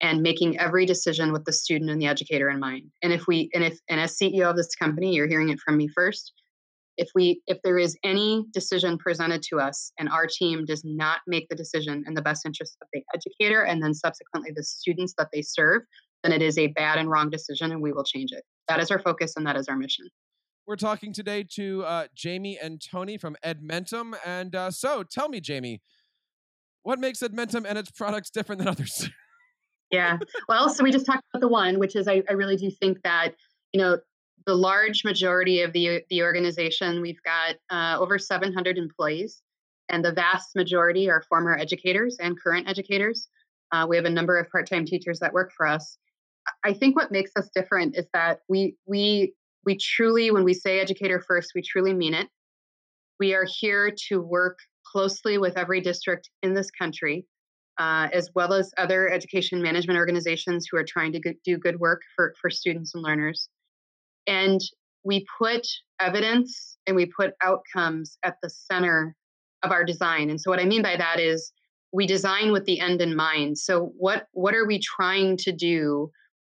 and 0.00 0.22
making 0.22 0.58
every 0.58 0.86
decision 0.86 1.32
with 1.32 1.44
the 1.44 1.52
student 1.52 1.90
and 1.90 2.00
the 2.00 2.06
educator 2.06 2.48
in 2.48 2.58
mind. 2.58 2.90
And 3.02 3.12
if 3.12 3.26
we 3.26 3.50
and 3.54 3.62
if 3.62 3.78
and 3.88 4.00
as 4.00 4.16
CEO 4.16 4.50
of 4.50 4.56
this 4.56 4.74
company, 4.74 5.14
you're 5.14 5.28
hearing 5.28 5.50
it 5.50 5.60
from 5.60 5.76
me 5.76 5.88
first, 5.88 6.32
if 6.96 7.08
we 7.14 7.40
if 7.46 7.58
there 7.62 7.78
is 7.78 7.96
any 8.04 8.44
decision 8.52 8.98
presented 8.98 9.42
to 9.42 9.58
us 9.58 9.92
and 9.98 10.08
our 10.08 10.26
team 10.26 10.64
does 10.64 10.82
not 10.84 11.20
make 11.26 11.48
the 11.48 11.56
decision 11.56 12.04
in 12.06 12.14
the 12.14 12.22
best 12.22 12.44
interest 12.44 12.76
of 12.82 12.88
the 12.92 13.02
educator 13.14 13.62
and 13.62 13.82
then 13.82 13.94
subsequently 13.94 14.50
the 14.54 14.62
students 14.62 15.14
that 15.16 15.28
they 15.32 15.42
serve 15.42 15.82
then 16.22 16.32
it 16.32 16.42
is 16.42 16.58
a 16.58 16.68
bad 16.68 16.98
and 16.98 17.10
wrong 17.10 17.30
decision 17.30 17.72
and 17.72 17.80
we 17.80 17.92
will 17.92 18.04
change 18.04 18.30
it 18.32 18.44
that 18.68 18.80
is 18.80 18.90
our 18.90 18.98
focus 18.98 19.34
and 19.36 19.46
that 19.46 19.56
is 19.56 19.68
our 19.68 19.76
mission 19.76 20.06
we're 20.66 20.76
talking 20.76 21.12
today 21.12 21.44
to 21.54 21.84
uh, 21.84 22.06
jamie 22.14 22.58
and 22.62 22.80
tony 22.80 23.16
from 23.16 23.36
edmentum 23.44 24.14
and 24.24 24.54
uh, 24.54 24.70
so 24.70 25.02
tell 25.02 25.28
me 25.28 25.40
jamie 25.40 25.80
what 26.82 26.98
makes 26.98 27.20
edmentum 27.20 27.64
and 27.68 27.78
its 27.78 27.90
products 27.90 28.30
different 28.30 28.58
than 28.58 28.68
others 28.68 29.08
yeah 29.90 30.18
well 30.48 30.68
so 30.68 30.82
we 30.82 30.90
just 30.90 31.06
talked 31.06 31.22
about 31.32 31.40
the 31.40 31.48
one 31.48 31.78
which 31.78 31.96
is 31.96 32.08
I, 32.08 32.22
I 32.28 32.32
really 32.32 32.56
do 32.56 32.70
think 32.70 33.02
that 33.02 33.34
you 33.72 33.80
know 33.80 33.98
the 34.46 34.54
large 34.54 35.04
majority 35.04 35.62
of 35.62 35.72
the, 35.72 36.02
the 36.10 36.22
organization, 36.22 37.00
we've 37.00 37.22
got 37.22 37.56
uh, 37.70 38.00
over 38.00 38.18
700 38.18 38.78
employees, 38.78 39.42
and 39.88 40.04
the 40.04 40.12
vast 40.12 40.56
majority 40.56 41.10
are 41.10 41.22
former 41.28 41.56
educators 41.56 42.16
and 42.20 42.38
current 42.38 42.68
educators. 42.68 43.28
Uh, 43.72 43.86
we 43.88 43.96
have 43.96 44.04
a 44.04 44.10
number 44.10 44.38
of 44.38 44.50
part-time 44.50 44.84
teachers 44.84 45.18
that 45.20 45.32
work 45.32 45.52
for 45.56 45.66
us. 45.66 45.98
I 46.64 46.72
think 46.72 46.96
what 46.96 47.12
makes 47.12 47.30
us 47.36 47.50
different 47.54 47.96
is 47.96 48.06
that 48.12 48.40
we 48.48 48.76
we 48.86 49.34
we 49.64 49.76
truly, 49.76 50.30
when 50.30 50.44
we 50.44 50.54
say 50.54 50.80
educator 50.80 51.20
first, 51.20 51.52
we 51.54 51.62
truly 51.62 51.94
mean 51.94 52.14
it. 52.14 52.28
We 53.20 53.34
are 53.34 53.46
here 53.60 53.92
to 54.08 54.20
work 54.20 54.58
closely 54.84 55.38
with 55.38 55.56
every 55.56 55.80
district 55.80 56.30
in 56.42 56.54
this 56.54 56.70
country, 56.70 57.26
uh, 57.78 58.08
as 58.12 58.30
well 58.34 58.52
as 58.52 58.72
other 58.76 59.08
education 59.08 59.62
management 59.62 59.98
organizations 59.98 60.66
who 60.70 60.76
are 60.76 60.84
trying 60.84 61.12
to 61.12 61.34
do 61.44 61.56
good 61.56 61.78
work 61.78 62.02
for, 62.16 62.34
for 62.40 62.50
students 62.50 62.94
and 62.94 63.02
learners. 63.02 63.48
And 64.26 64.60
we 65.04 65.26
put 65.38 65.66
evidence 66.00 66.76
and 66.86 66.96
we 66.96 67.06
put 67.06 67.34
outcomes 67.42 68.18
at 68.24 68.36
the 68.42 68.50
center 68.50 69.16
of 69.62 69.70
our 69.70 69.84
design. 69.84 70.30
And 70.30 70.40
so 70.40 70.50
what 70.50 70.60
I 70.60 70.64
mean 70.64 70.82
by 70.82 70.96
that 70.96 71.20
is 71.20 71.52
we 71.92 72.06
design 72.06 72.52
with 72.52 72.64
the 72.64 72.80
end 72.80 73.00
in 73.00 73.14
mind. 73.14 73.58
So 73.58 73.92
what 73.98 74.26
what 74.32 74.54
are 74.54 74.66
we 74.66 74.78
trying 74.78 75.36
to 75.38 75.52
do, 75.52 76.10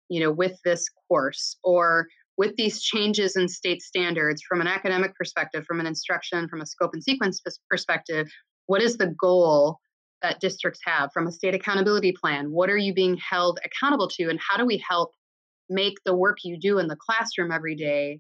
you 0.09 0.19
know, 0.19 0.31
with 0.31 0.59
this 0.63 0.85
course 1.07 1.57
or 1.63 2.07
with 2.41 2.55
these 2.55 2.81
changes 2.81 3.35
in 3.35 3.47
state 3.47 3.83
standards 3.83 4.41
from 4.41 4.61
an 4.61 4.67
academic 4.67 5.15
perspective, 5.15 5.63
from 5.63 5.79
an 5.79 5.85
instruction, 5.85 6.47
from 6.47 6.59
a 6.59 6.65
scope 6.65 6.89
and 6.91 7.03
sequence 7.03 7.39
perspective, 7.69 8.27
what 8.65 8.81
is 8.81 8.97
the 8.97 9.13
goal 9.21 9.77
that 10.23 10.39
districts 10.39 10.79
have 10.83 11.11
from 11.13 11.27
a 11.27 11.31
state 11.31 11.53
accountability 11.53 12.11
plan? 12.11 12.49
What 12.49 12.71
are 12.71 12.79
you 12.79 12.95
being 12.95 13.15
held 13.17 13.59
accountable 13.63 14.07
to 14.07 14.27
and 14.27 14.39
how 14.39 14.57
do 14.57 14.65
we 14.65 14.83
help 14.89 15.11
make 15.69 15.99
the 16.03 16.15
work 16.15 16.39
you 16.43 16.57
do 16.59 16.79
in 16.79 16.87
the 16.87 16.95
classroom 16.95 17.51
every 17.51 17.75
day 17.75 18.19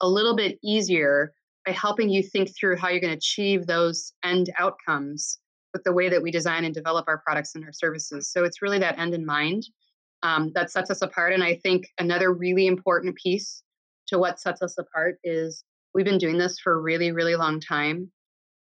a 0.00 0.08
little 0.08 0.34
bit 0.34 0.58
easier 0.64 1.34
by 1.66 1.72
helping 1.72 2.08
you 2.08 2.22
think 2.22 2.48
through 2.58 2.78
how 2.78 2.88
you're 2.88 3.00
going 3.00 3.12
to 3.12 3.18
achieve 3.18 3.66
those 3.66 4.14
end 4.24 4.48
outcomes 4.58 5.40
with 5.74 5.84
the 5.84 5.92
way 5.92 6.08
that 6.08 6.22
we 6.22 6.30
design 6.30 6.64
and 6.64 6.72
develop 6.72 7.04
our 7.06 7.18
products 7.18 7.54
and 7.54 7.66
our 7.66 7.74
services. 7.74 8.32
So 8.32 8.44
it's 8.44 8.62
really 8.62 8.78
that 8.78 8.98
end 8.98 9.12
in 9.12 9.26
mind 9.26 9.64
um, 10.22 10.52
that 10.54 10.70
sets 10.70 10.90
us 10.90 11.02
apart. 11.02 11.32
And 11.32 11.42
I 11.42 11.56
think 11.56 11.86
another 11.98 12.32
really 12.32 12.66
important 12.66 13.16
piece 13.16 13.62
to 14.08 14.18
what 14.18 14.40
sets 14.40 14.62
us 14.62 14.76
apart 14.78 15.18
is 15.22 15.64
we've 15.94 16.04
been 16.04 16.18
doing 16.18 16.38
this 16.38 16.58
for 16.58 16.74
a 16.74 16.80
really, 16.80 17.12
really 17.12 17.36
long 17.36 17.60
time. 17.60 18.10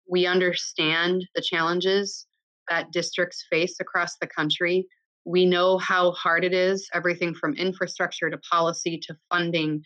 We 0.09 0.25
understand 0.25 1.25
the 1.35 1.41
challenges 1.41 2.25
that 2.69 2.91
districts 2.91 3.45
face 3.49 3.79
across 3.79 4.17
the 4.17 4.27
country 4.27 4.87
we 5.25 5.45
know 5.45 5.79
how 5.79 6.11
hard 6.11 6.45
it 6.45 6.53
is, 6.53 6.87
everything 6.93 7.33
from 7.33 7.55
infrastructure 7.55 8.29
to 8.29 8.37
policy 8.37 8.99
to 9.07 9.17
funding 9.29 9.81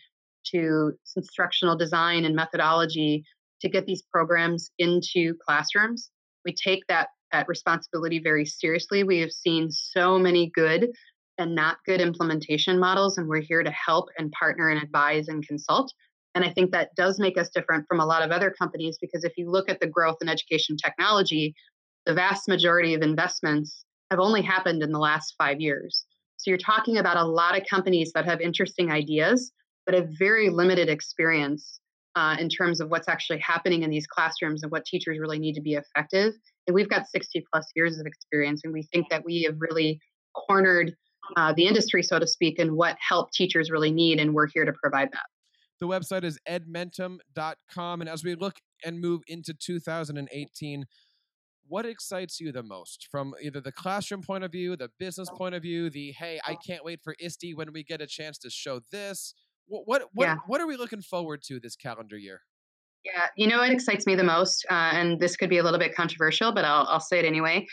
to 0.52 0.92
instructional 1.16 1.76
design 1.76 2.24
and 2.24 2.36
methodology 2.36 3.24
to 3.60 3.68
get 3.68 3.86
these 3.86 4.02
programs 4.12 4.70
into 4.78 5.34
classrooms. 5.46 6.10
We 6.44 6.54
take 6.54 6.86
that, 6.88 7.08
that 7.32 7.48
responsibility 7.48 8.18
very 8.18 8.44
seriously. 8.44 9.02
We 9.02 9.18
have 9.20 9.32
seen 9.32 9.70
so 9.70 10.18
many 10.18 10.50
good 10.54 10.90
and 11.40 11.54
not 11.54 11.78
good 11.86 12.00
implementation 12.00 12.78
models, 12.78 13.18
and 13.18 13.26
we're 13.26 13.40
here 13.40 13.62
to 13.62 13.70
help 13.70 14.08
and 14.18 14.30
partner 14.32 14.68
and 14.68 14.82
advise 14.82 15.28
and 15.28 15.46
consult. 15.46 15.92
And 16.34 16.44
I 16.44 16.50
think 16.50 16.70
that 16.70 16.94
does 16.94 17.18
make 17.18 17.36
us 17.36 17.50
different 17.50 17.86
from 17.88 17.98
a 17.98 18.06
lot 18.06 18.22
of 18.22 18.30
other 18.30 18.50
companies 18.50 18.98
because 19.00 19.24
if 19.24 19.32
you 19.36 19.50
look 19.50 19.68
at 19.68 19.80
the 19.80 19.86
growth 19.86 20.18
in 20.20 20.28
education 20.28 20.76
technology, 20.76 21.54
the 22.06 22.14
vast 22.14 22.46
majority 22.46 22.94
of 22.94 23.02
investments 23.02 23.84
have 24.10 24.20
only 24.20 24.42
happened 24.42 24.82
in 24.82 24.92
the 24.92 24.98
last 24.98 25.34
five 25.36 25.60
years. 25.60 26.04
So 26.36 26.50
you're 26.50 26.58
talking 26.58 26.98
about 26.98 27.16
a 27.16 27.24
lot 27.24 27.56
of 27.58 27.66
companies 27.68 28.12
that 28.14 28.24
have 28.26 28.40
interesting 28.40 28.90
ideas, 28.90 29.52
but 29.86 29.94
have 29.94 30.08
very 30.18 30.50
limited 30.50 30.88
experience 30.88 31.80
uh, 32.16 32.36
in 32.38 32.48
terms 32.48 32.80
of 32.80 32.90
what's 32.90 33.08
actually 33.08 33.38
happening 33.38 33.82
in 33.82 33.90
these 33.90 34.06
classrooms 34.06 34.62
and 34.62 34.72
what 34.72 34.84
teachers 34.84 35.18
really 35.18 35.38
need 35.38 35.54
to 35.54 35.60
be 35.60 35.74
effective. 35.74 36.34
And 36.66 36.74
we've 36.74 36.88
got 36.88 37.08
60 37.08 37.44
plus 37.52 37.66
years 37.74 37.98
of 37.98 38.06
experience, 38.06 38.62
and 38.64 38.72
we 38.72 38.82
think 38.92 39.08
that 39.10 39.24
we 39.24 39.42
have 39.42 39.56
really 39.58 40.00
cornered 40.34 40.94
uh, 41.36 41.52
the 41.56 41.66
industry, 41.66 42.02
so 42.02 42.18
to 42.18 42.26
speak, 42.26 42.58
and 42.58 42.76
what 42.76 42.96
help 43.06 43.32
teachers 43.32 43.70
really 43.70 43.92
need, 43.92 44.18
and 44.18 44.34
we're 44.34 44.48
here 44.48 44.64
to 44.64 44.72
provide 44.82 45.10
that. 45.12 45.26
The 45.80 45.86
website 45.86 46.24
is 46.24 46.38
edmentum.com. 46.48 48.00
And 48.00 48.10
as 48.10 48.22
we 48.22 48.34
look 48.34 48.56
and 48.84 49.00
move 49.00 49.22
into 49.26 49.54
2018, 49.54 50.84
what 51.66 51.86
excites 51.86 52.40
you 52.40 52.52
the 52.52 52.62
most 52.62 53.08
from 53.10 53.32
either 53.40 53.60
the 53.60 53.72
classroom 53.72 54.22
point 54.22 54.44
of 54.44 54.52
view, 54.52 54.76
the 54.76 54.90
business 54.98 55.30
point 55.30 55.54
of 55.54 55.62
view, 55.62 55.88
the 55.88 56.12
hey, 56.12 56.38
I 56.44 56.56
can't 56.66 56.84
wait 56.84 57.00
for 57.02 57.14
ISTE 57.18 57.54
when 57.54 57.72
we 57.72 57.82
get 57.82 58.00
a 58.00 58.06
chance 58.06 58.38
to 58.38 58.50
show 58.50 58.80
this? 58.90 59.34
What 59.66 59.86
what 59.86 60.02
what, 60.12 60.24
yeah. 60.24 60.36
what 60.46 60.60
are 60.60 60.66
we 60.66 60.76
looking 60.76 61.00
forward 61.00 61.42
to 61.44 61.60
this 61.60 61.76
calendar 61.76 62.18
year? 62.18 62.40
Yeah, 63.04 63.28
you 63.36 63.46
know 63.46 63.58
what 63.58 63.70
excites 63.70 64.04
me 64.04 64.14
the 64.14 64.24
most, 64.24 64.66
uh, 64.68 64.90
and 64.92 65.18
this 65.18 65.36
could 65.36 65.48
be 65.48 65.58
a 65.58 65.62
little 65.62 65.78
bit 65.78 65.94
controversial, 65.94 66.52
but 66.52 66.64
I'll 66.64 66.86
I'll 66.88 67.00
say 67.00 67.20
it 67.20 67.24
anyway. 67.24 67.66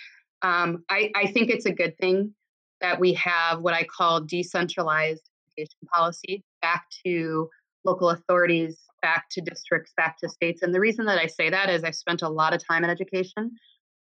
Um, 0.43 0.83
I 0.89 1.11
I 1.15 1.27
think 1.31 1.49
it's 1.49 1.65
a 1.65 1.73
good 1.73 1.97
thing 1.97 2.35
that 2.81 2.99
we 2.99 3.13
have 3.13 3.61
what 3.61 3.73
I 3.73 3.83
call 3.83 4.21
decentralized 4.21 5.29
education 5.57 5.87
policy 5.93 6.43
back 6.61 6.85
to 7.05 7.49
local 7.83 8.09
authorities, 8.09 8.77
back 9.01 9.25
to 9.31 9.41
districts, 9.41 9.93
back 9.95 10.17
to 10.19 10.29
states. 10.29 10.61
And 10.61 10.73
the 10.73 10.79
reason 10.79 11.05
that 11.05 11.19
I 11.19 11.27
say 11.27 11.49
that 11.49 11.69
is 11.69 11.83
I've 11.83 11.95
spent 11.95 12.21
a 12.21 12.29
lot 12.29 12.53
of 12.53 12.65
time 12.65 12.83
in 12.83 12.89
education. 12.89 13.51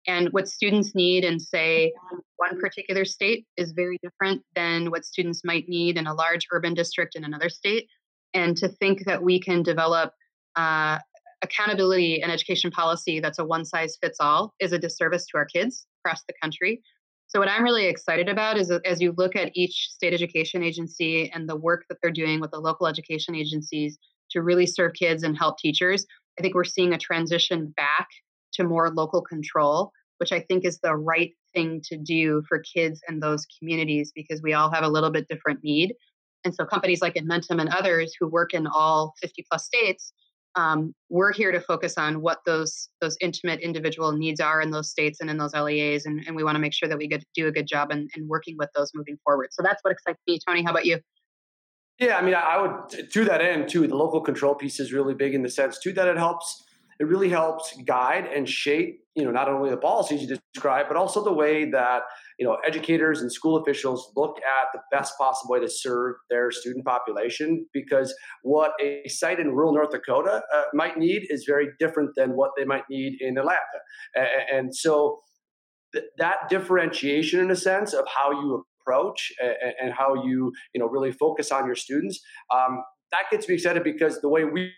And 0.07 0.29
what 0.33 0.49
students 0.49 0.95
need 0.95 1.25
in, 1.25 1.41
say, 1.41 1.93
one 2.37 2.61
particular 2.61 3.05
state 3.05 3.47
is 3.57 3.73
very 3.73 3.99
different 4.03 4.43
than 4.55 4.91
what 4.91 5.05
students 5.05 5.43
might 5.45 5.69
need 5.69 5.97
in 5.97 6.07
a 6.07 6.15
large 6.15 6.47
urban 6.53 6.75
district 6.75 7.17
in 7.17 7.25
another 7.25 7.49
state. 7.49 7.89
And 8.35 8.57
to 8.59 8.69
think 8.69 9.05
that 9.07 9.23
we 9.23 9.41
can 9.41 9.63
develop 9.63 10.13
uh, 10.57 10.99
accountability 11.43 12.23
and 12.23 12.33
education 12.33 12.71
policy 12.71 13.21
that's 13.21 13.39
a 13.39 13.45
one 13.45 13.65
size 13.65 13.97
fits 14.03 14.19
all 14.21 14.55
is 14.61 14.73
a 14.73 14.79
disservice 14.79 15.27
to 15.27 15.37
our 15.37 15.45
kids 15.45 15.87
across 16.01 16.23
the 16.27 16.35
country. 16.43 16.83
So, 17.35 17.41
what 17.41 17.49
I'm 17.49 17.65
really 17.65 17.87
excited 17.87 18.29
about 18.29 18.57
is 18.59 18.71
as 18.71 19.01
you 19.01 19.13
look 19.19 19.35
at 19.35 19.51
each 19.55 19.89
state 19.91 20.15
education 20.15 20.63
agency 20.63 21.33
and 21.35 21.49
the 21.49 21.57
work 21.57 21.85
that 21.89 21.99
they're 22.01 22.13
doing 22.13 22.41
with 22.41 22.53
the 22.53 22.61
local 22.61 22.87
education 22.87 23.35
agencies 23.35 23.99
to 24.31 24.41
really 24.41 24.67
serve 24.67 24.93
kids 24.93 25.25
and 25.25 25.37
help 25.37 25.59
teachers, 25.59 26.07
I 26.39 26.43
think 26.43 26.55
we're 26.55 26.63
seeing 26.63 26.93
a 26.93 26.99
transition 26.99 27.75
back 27.77 28.07
to 28.53 28.63
more 28.63 28.89
local 28.91 29.21
control, 29.21 29.91
which 30.19 30.31
I 30.31 30.39
think 30.39 30.65
is 30.65 30.79
the 30.79 30.95
right 30.95 31.33
thing 31.55 31.83
to 31.87 31.97
do 31.97 32.45
for 32.49 32.61
kids 32.61 33.01
and 33.09 33.21
those 33.21 33.49
communities 33.59 34.13
because 34.15 34.41
we 34.41 34.53
all 34.53 34.71
have 34.71 34.85
a 34.85 34.89
little 34.89 35.11
bit 35.11 35.27
different 35.27 35.59
need. 35.65 35.93
And 36.45 36.55
so, 36.55 36.65
companies 36.65 37.03
like 37.03 37.15
Edmentum 37.15 37.61
and 37.61 37.71
others 37.71 38.15
who 38.21 38.29
work 38.29 38.55
in 38.55 38.69
all 38.69 39.15
50 39.21 39.45
plus 39.51 39.67
states 39.67 40.13
um, 40.57 40.95
we're 41.09 41.33
here 41.33 41.53
to 41.53 41.61
focus 41.61 41.99
on 41.99 42.21
what 42.21 42.39
those 42.47 42.89
those 43.01 43.17
intimate 43.21 43.61
individual 43.61 44.13
needs 44.13 44.41
are 44.41 44.61
in 44.61 44.71
those 44.71 44.91
states 44.91 45.21
and 45.21 45.29
in 45.31 45.37
those 45.37 45.55
LEAs, 45.55 46.07
and, 46.07 46.23
and 46.27 46.37
we 46.37 46.45
want 46.45 46.57
to 46.57 46.61
make 46.61 46.73
sure 46.73 46.89
that 46.89 46.99
we 46.99 47.09
get 47.09 47.25
do 47.35 47.47
a 47.49 47.53
good 47.53 47.67
job 47.67 47.91
in, 47.91 48.09
in 48.17 48.29
working 48.29 48.57
with 48.59 48.71
those 48.75 48.91
moving 48.95 49.19
forward. 49.25 49.49
So 49.53 49.63
that's 49.63 49.83
what 49.83 49.93
excites 49.93 50.21
me. 50.27 50.39
Tony, 50.47 50.63
how 50.63 50.71
about 50.71 50.87
you? 50.87 51.01
Yeah, 51.99 52.17
I 52.17 52.23
mean, 52.23 52.35
I 52.35 52.61
would 52.61 53.11
to 53.11 53.25
that 53.25 53.41
end 53.41 53.69
too. 53.69 53.87
The 53.87 53.97
local 53.97 54.21
control 54.21 54.55
piece 54.55 54.81
is 54.81 54.93
really 54.93 55.15
big 55.15 55.35
in 55.35 55.43
the 55.43 55.51
sense 55.51 55.79
too 55.79 55.93
that 55.93 56.09
it 56.09 56.17
helps 56.17 56.65
it 57.01 57.05
really 57.05 57.29
helps 57.29 57.77
guide 57.87 58.27
and 58.27 58.49
shape, 58.49 59.01
you 59.15 59.25
know, 59.25 59.31
not 59.31 59.49
only 59.49 59.71
the 59.71 59.77
policies 59.77 60.23
you 60.23 60.39
describe, 60.55 60.87
but 60.89 60.97
also 60.97 61.23
the 61.23 61.33
way 61.33 61.71
that, 61.71 62.03
you 62.39 62.47
know, 62.47 62.57
educators 62.67 63.21
and 63.21 63.33
school 63.33 63.57
officials 63.57 64.13
look 64.17 64.37
at 64.39 64.69
the 64.73 64.81
best 64.97 65.15
possible 65.19 65.53
way 65.53 65.61
to 65.61 65.69
serve 65.69 66.17
their 66.31 66.51
student 66.51 66.85
population. 66.85 67.67
Because 67.73 68.15
what 68.43 68.73
a 68.81 69.07
site 69.09 69.41
in 69.41 69.51
rural 69.53 69.75
North 69.75 69.91
Dakota 69.91 70.43
uh, 70.55 70.63
might 70.73 70.99
need 70.99 71.27
is 71.31 71.45
very 71.47 71.69
different 71.79 72.11
than 72.17 72.31
what 72.31 72.51
they 72.57 72.65
might 72.65 72.85
need 72.91 73.19
in 73.21 73.39
Atlanta. 73.39 73.59
And, 74.53 74.75
so 74.75 75.21
th- 75.93 76.07
that 76.19 76.49
differentiation, 76.49 77.41
in 77.41 77.51
a 77.51 77.57
sense, 77.57 77.93
of 77.93 78.07
how 78.07 78.31
you 78.31 78.65
approach 78.81 79.33
and, 79.41 79.75
and, 79.81 79.93
how 79.93 80.15
you, 80.15 80.53
you 80.75 80.81
know, 80.81 80.87
really 80.87 81.13
focus 81.13 81.51
on 81.51 81.67
your 81.67 81.77
students, 81.77 82.21
um, 82.55 82.83
that 83.13 83.31
gets 83.31 83.49
me 83.49 83.55
excited 83.55 83.85
because 83.85 84.21
the 84.21 84.29
way 84.29 84.45
we 84.45 84.73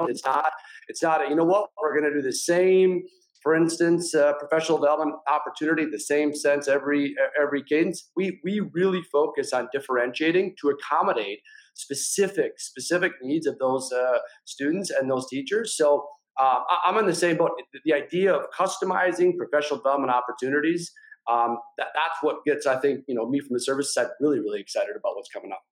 It's 0.00 0.24
not. 0.24 0.52
It's 0.88 1.02
not. 1.02 1.24
A, 1.24 1.28
you 1.28 1.36
know 1.36 1.44
what? 1.44 1.70
We're 1.80 1.98
going 1.98 2.10
to 2.12 2.20
do 2.20 2.22
the 2.22 2.32
same. 2.32 3.02
For 3.42 3.56
instance, 3.56 4.14
uh, 4.14 4.34
professional 4.38 4.78
development 4.78 5.16
opportunity, 5.28 5.84
the 5.90 5.98
same 5.98 6.34
sense 6.34 6.68
every 6.68 7.14
every 7.40 7.62
cadence. 7.62 8.10
We 8.16 8.40
we 8.44 8.60
really 8.72 9.02
focus 9.10 9.52
on 9.52 9.68
differentiating 9.72 10.54
to 10.60 10.70
accommodate 10.70 11.40
specific 11.74 12.52
specific 12.58 13.12
needs 13.20 13.46
of 13.46 13.58
those 13.58 13.90
uh, 13.92 14.18
students 14.44 14.90
and 14.90 15.10
those 15.10 15.26
teachers. 15.28 15.76
So 15.76 16.06
uh, 16.40 16.60
I'm 16.86 16.96
in 16.98 17.06
the 17.06 17.14
same 17.14 17.36
boat. 17.36 17.50
The 17.84 17.94
idea 17.94 18.32
of 18.32 18.46
customizing 18.56 19.36
professional 19.36 19.78
development 19.78 20.12
opportunities. 20.12 20.92
Um, 21.30 21.58
that, 21.78 21.88
that's 21.94 22.18
what 22.22 22.44
gets, 22.44 22.66
I 22.66 22.80
think, 22.80 23.04
you 23.06 23.14
know, 23.14 23.28
me 23.28 23.38
from 23.38 23.54
the 23.54 23.60
service 23.60 23.94
side 23.94 24.08
really, 24.18 24.40
really 24.40 24.60
excited 24.60 24.96
about 24.98 25.14
what's 25.14 25.28
coming 25.28 25.52
up. 25.52 25.62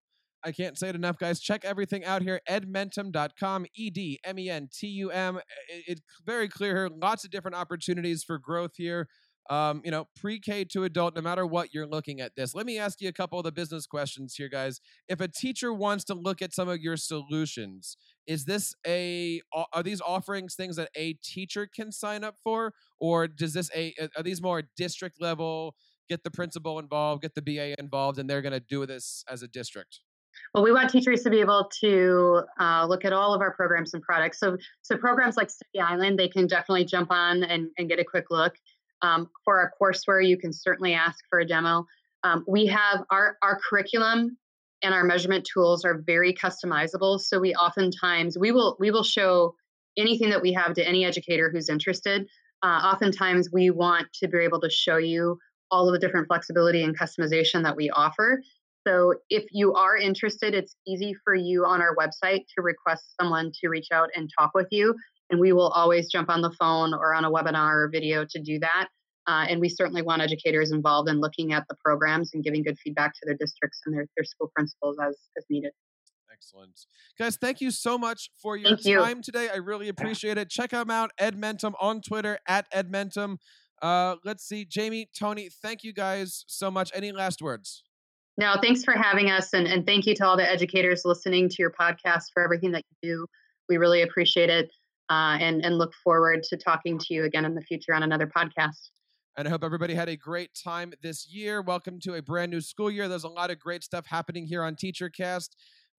I 0.42 0.53
can't 0.53 0.79
say 0.79 0.88
it 0.88 0.94
enough, 0.94 1.18
guys. 1.18 1.40
Check 1.40 1.64
everything 1.64 2.05
out 2.05 2.22
here. 2.22 2.40
Edmentum.com, 2.48 3.66
E 3.74 3.90
D 3.90 4.18
M 4.24 4.38
E 4.38 4.50
N 4.50 4.68
T 4.72 4.87
U 4.87 5.11
M. 5.11 5.40
It's 5.68 6.00
very 6.24 6.48
clear 6.48 6.74
here. 6.76 6.88
Lots 6.88 7.24
of 7.24 7.31
different 7.31 7.57
opportunities 7.57 8.24
for 8.24 8.38
growth 8.38 8.72
here. 8.76 9.09
Um, 9.48 9.83
you 9.85 9.90
know, 9.90 10.07
pre 10.14 10.38
K 10.38 10.64
to 10.66 10.85
adult, 10.85 11.16
no 11.16 11.22
matter 11.22 11.44
what 11.44 11.74
you're 11.74 11.87
looking 11.87 12.20
at 12.20 12.37
this. 12.37 12.55
Let 12.55 12.66
me 12.66 12.79
ask 12.79 13.00
you 13.00 13.09
a 13.09 13.12
couple 13.12 13.38
of 13.38 13.44
the 13.44 13.50
business 13.50 13.85
questions 13.85 14.35
here, 14.37 14.48
guys. 14.48 14.81
If 15.09 15.20
a 15.20 15.26
teacher 15.26 15.72
wants 15.72 16.05
to 16.05 16.14
look 16.14 16.40
at 16.40 16.55
some 16.55 16.68
of 16.68 16.79
your 16.79 16.96
solutions, 16.96 17.96
is 18.26 18.44
this 18.44 18.74
a 18.87 19.40
are 19.72 19.83
these 19.83 20.00
offerings 20.00 20.55
things 20.55 20.76
that 20.76 20.90
a 20.94 21.14
teacher 21.14 21.66
can 21.66 21.90
sign 21.90 22.22
up 22.22 22.37
for, 22.42 22.74
or 23.00 23.26
does 23.26 23.53
this 23.53 23.70
a 23.74 23.92
are 24.16 24.22
these 24.22 24.40
more 24.40 24.62
district 24.76 25.20
level? 25.20 25.74
Get 26.09 26.22
the 26.22 26.31
principal 26.31 26.79
involved, 26.79 27.22
get 27.22 27.35
the 27.35 27.42
BA 27.42 27.79
involved, 27.81 28.18
and 28.18 28.29
they're 28.29 28.42
going 28.42 28.53
to 28.53 28.61
do 28.61 28.85
this 28.87 29.24
as 29.29 29.42
a 29.42 29.48
district. 29.48 30.00
Well, 30.55 30.64
we 30.64 30.72
want 30.72 30.90
teachers 30.90 31.22
to 31.22 31.31
be 31.31 31.40
able 31.40 31.70
to 31.81 32.42
uh, 32.59 32.87
look 32.87 33.05
at 33.05 33.12
all 33.12 33.35
of 33.35 33.40
our 33.40 33.53
programs 33.55 33.94
and 33.94 34.03
products. 34.03 34.38
So, 34.38 34.57
so 34.83 34.96
programs 34.96 35.37
like 35.37 35.50
Study 35.50 35.81
Island, 35.81 36.18
they 36.18 36.29
can 36.29 36.46
definitely 36.46 36.85
jump 36.85 37.11
on 37.11 37.42
and, 37.44 37.68
and 37.79 37.88
get 37.88 37.98
a 37.98 38.05
quick 38.05 38.26
look. 38.31 38.55
Um, 39.03 39.31
for 39.44 39.59
our 39.59 39.72
courseware, 39.81 40.26
you 40.26 40.37
can 40.37 40.53
certainly 40.53 40.94
ask 40.94 41.18
for 41.31 41.40
a 41.40 41.46
demo. 41.46 41.87
Um, 42.22 42.44
we 42.46 42.66
have 42.66 43.05
our 43.11 43.38
our 43.42 43.59
curriculum 43.66 44.37
and 44.83 44.94
our 44.94 45.05
measurement 45.05 45.48
tools 45.50 45.85
are 45.85 46.03
very 46.05 46.35
customizable. 46.35 47.20
So 47.20 47.38
we 47.38 47.55
oftentimes 47.55 48.37
we 48.38 48.53
will 48.53 48.76
we 48.79 48.90
will 48.90 49.03
show 49.03 49.55
anything 49.96 50.31
that 50.31 50.42
we 50.42 50.53
have 50.53 50.74
to 50.74 50.87
any 50.87 51.05
educator 51.05 51.50
who's 51.50 51.68
interested. 51.68 52.26
Uh, 52.62 52.92
oftentimes, 52.92 53.48
we 53.53 53.70
want 53.70 54.07
to 54.12 54.29
be 54.29 54.38
able 54.38 54.61
to 54.61 54.70
show 54.70 54.98
you 54.98 55.38
all 55.70 55.88
of 55.88 55.92
the 55.92 55.98
different 55.98 56.26
flexibility 56.26 56.83
and 56.83 56.98
customization 56.98 57.62
that 57.62 57.76
we 57.76 57.88
offer 57.90 58.42
so 58.87 59.14
if 59.29 59.45
you 59.51 59.75
are 59.75 59.97
interested, 59.97 60.55
it's 60.55 60.77
easy 60.87 61.14
for 61.25 61.35
you 61.35 61.64
on 61.64 61.83
our 61.83 61.95
website 61.97 62.45
to 62.57 62.62
request 62.62 63.14
someone 63.21 63.53
to 63.61 63.69
reach 63.69 63.88
out 63.93 64.09
and 64.14 64.31
talk 64.38 64.53
with 64.55 64.69
you. 64.71 64.95
And 65.31 65.38
we 65.38 65.53
will 65.53 65.69
always 65.69 66.11
jump 66.11 66.29
on 66.29 66.40
the 66.40 66.53
phone 66.59 66.95
or 66.95 67.14
on 67.14 67.25
a 67.25 67.31
webinar 67.31 67.85
or 67.85 67.90
video 67.93 68.25
to 68.31 68.40
do 68.40 68.59
that. 68.61 68.88
Uh, 69.27 69.47
and 69.49 69.61
we 69.61 69.69
certainly 69.69 70.03
want 70.03 70.23
educators 70.23 70.73
involved 70.73 71.09
in 71.09 71.21
looking 71.21 71.53
at 71.53 71.64
the 71.69 71.77
programs 71.85 72.31
and 72.35 72.43
giving 72.43 72.62
good 72.64 72.79
feedback 72.83 73.12
to 73.14 73.21
their 73.27 73.37
districts 73.37 73.81
and 73.87 73.95
their, 73.95 74.07
their 74.16 74.25
school 74.25 74.51
principals 74.57 74.97
as, 75.01 75.16
as 75.37 75.45
needed. 75.51 75.73
Excellent. 76.33 76.87
Guys, 77.19 77.37
thank 77.37 77.61
you 77.61 77.71
so 77.71 77.99
much 77.99 78.31
for 78.40 78.57
your 78.57 78.77
thank 78.77 78.99
time 78.99 79.19
you. 79.19 79.23
today. 79.23 79.51
I 79.53 79.57
really 79.57 79.88
appreciate 79.88 80.38
it. 80.38 80.49
Check 80.49 80.71
them 80.71 80.90
out, 80.90 81.11
Edmentum 81.21 81.75
on 81.81 82.01
Twitter 82.01 82.38
at 82.49 82.71
Edmentum. 82.73 83.37
Uh, 83.83 84.16
let's 84.25 84.45
see, 84.45 84.64
Jamie, 84.64 85.09
Tony, 85.16 85.51
thank 85.62 85.85
you 85.85 85.93
guys 85.93 86.45
so 86.49 86.71
much. 86.71 86.90
Any 86.95 87.12
last 87.12 87.43
words? 87.43 87.85
No, 88.40 88.57
thanks 88.62 88.83
for 88.83 88.94
having 88.94 89.31
us. 89.31 89.53
And, 89.53 89.66
and 89.66 89.85
thank 89.85 90.07
you 90.07 90.14
to 90.14 90.24
all 90.24 90.35
the 90.35 90.50
educators 90.50 91.03
listening 91.05 91.50
to 91.50 91.57
your 91.59 91.70
podcast 91.70 92.33
for 92.33 92.42
everything 92.42 92.72
that 92.72 92.83
you 93.03 93.11
do. 93.11 93.26
We 93.68 93.76
really 93.76 94.00
appreciate 94.00 94.48
it 94.48 94.70
uh, 95.11 95.37
and, 95.38 95.62
and 95.62 95.76
look 95.76 95.92
forward 96.03 96.42
to 96.44 96.57
talking 96.57 96.98
to 97.00 97.12
you 97.12 97.24
again 97.24 97.44
in 97.44 97.55
the 97.55 97.61
future 97.61 97.94
on 97.94 98.03
another 98.03 98.26
podcast. 98.26 98.88
And 99.37 99.46
I 99.46 99.50
hope 99.50 99.62
everybody 99.62 99.94
had 99.94 100.09
a 100.09 100.16
great 100.16 100.53
time 100.55 100.94
this 101.03 101.29
year. 101.29 101.61
Welcome 101.61 102.00
to 102.00 102.14
a 102.14 102.22
brand 102.22 102.50
new 102.50 102.62
school 102.62 102.90
year. 102.90 103.09
There's 103.09 103.24
a 103.24 103.29
lot 103.29 103.50
of 103.50 103.59
great 103.59 103.85
stuff 103.85 104.07
happening 104.07 104.46
here 104.46 104.62
on 104.62 104.74
TeacherCast. 104.74 105.50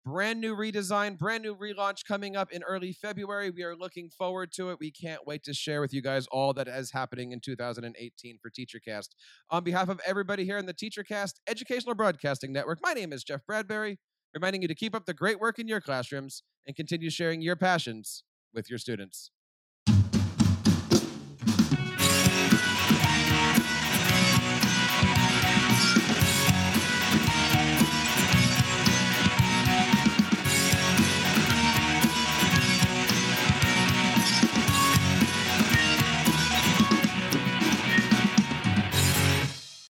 Brand 0.04 0.42
new 0.42 0.56
redesign, 0.56 1.16
brand 1.16 1.44
new 1.44 1.56
relaunch 1.56 2.06
coming 2.08 2.36
up 2.36 2.52
in 2.52 2.64
early 2.64 2.92
February. 2.92 3.52
We 3.52 3.62
are 3.62 3.76
looking 3.76 4.10
forward 4.10 4.52
to 4.54 4.72
it. 4.72 4.80
We 4.80 4.90
can't 4.90 5.28
wait 5.28 5.44
to 5.44 5.54
share 5.54 5.80
with 5.80 5.94
you 5.94 6.02
guys 6.02 6.26
all 6.32 6.54
that 6.54 6.68
is 6.68 6.90
happening 6.92 7.34
in 7.34 7.40
2018 7.40 8.40
for 8.42 8.50
TeacherCast. 8.50 9.10
On 9.52 9.64
behalf 9.64 9.90
of 9.90 10.02
everybody 10.04 10.44
here 10.44 10.58
in 10.58 10.66
the 10.66 10.74
TeacherCast 10.74 11.34
Educational 11.48 11.94
Broadcasting 11.94 12.52
Network, 12.52 12.80
my 12.82 12.94
name 12.94 13.14
is 13.14 13.24
Jeff 13.24 13.46
Bradbury, 13.46 14.00
reminding 14.34 14.64
you 14.64 14.68
to 14.68 14.74
keep 14.74 14.96
up 14.96 15.06
the 15.06 15.14
great 15.14 15.40
work 15.40 15.60
in 15.60 15.68
your 15.68 15.80
classrooms 15.80 16.42
and 16.66 16.76
continue 16.76 17.12
sharing 17.12 17.44
your 17.44 17.56
passions 17.56 18.24
with 18.56 18.72
your 18.72 18.80
students. 18.80 19.30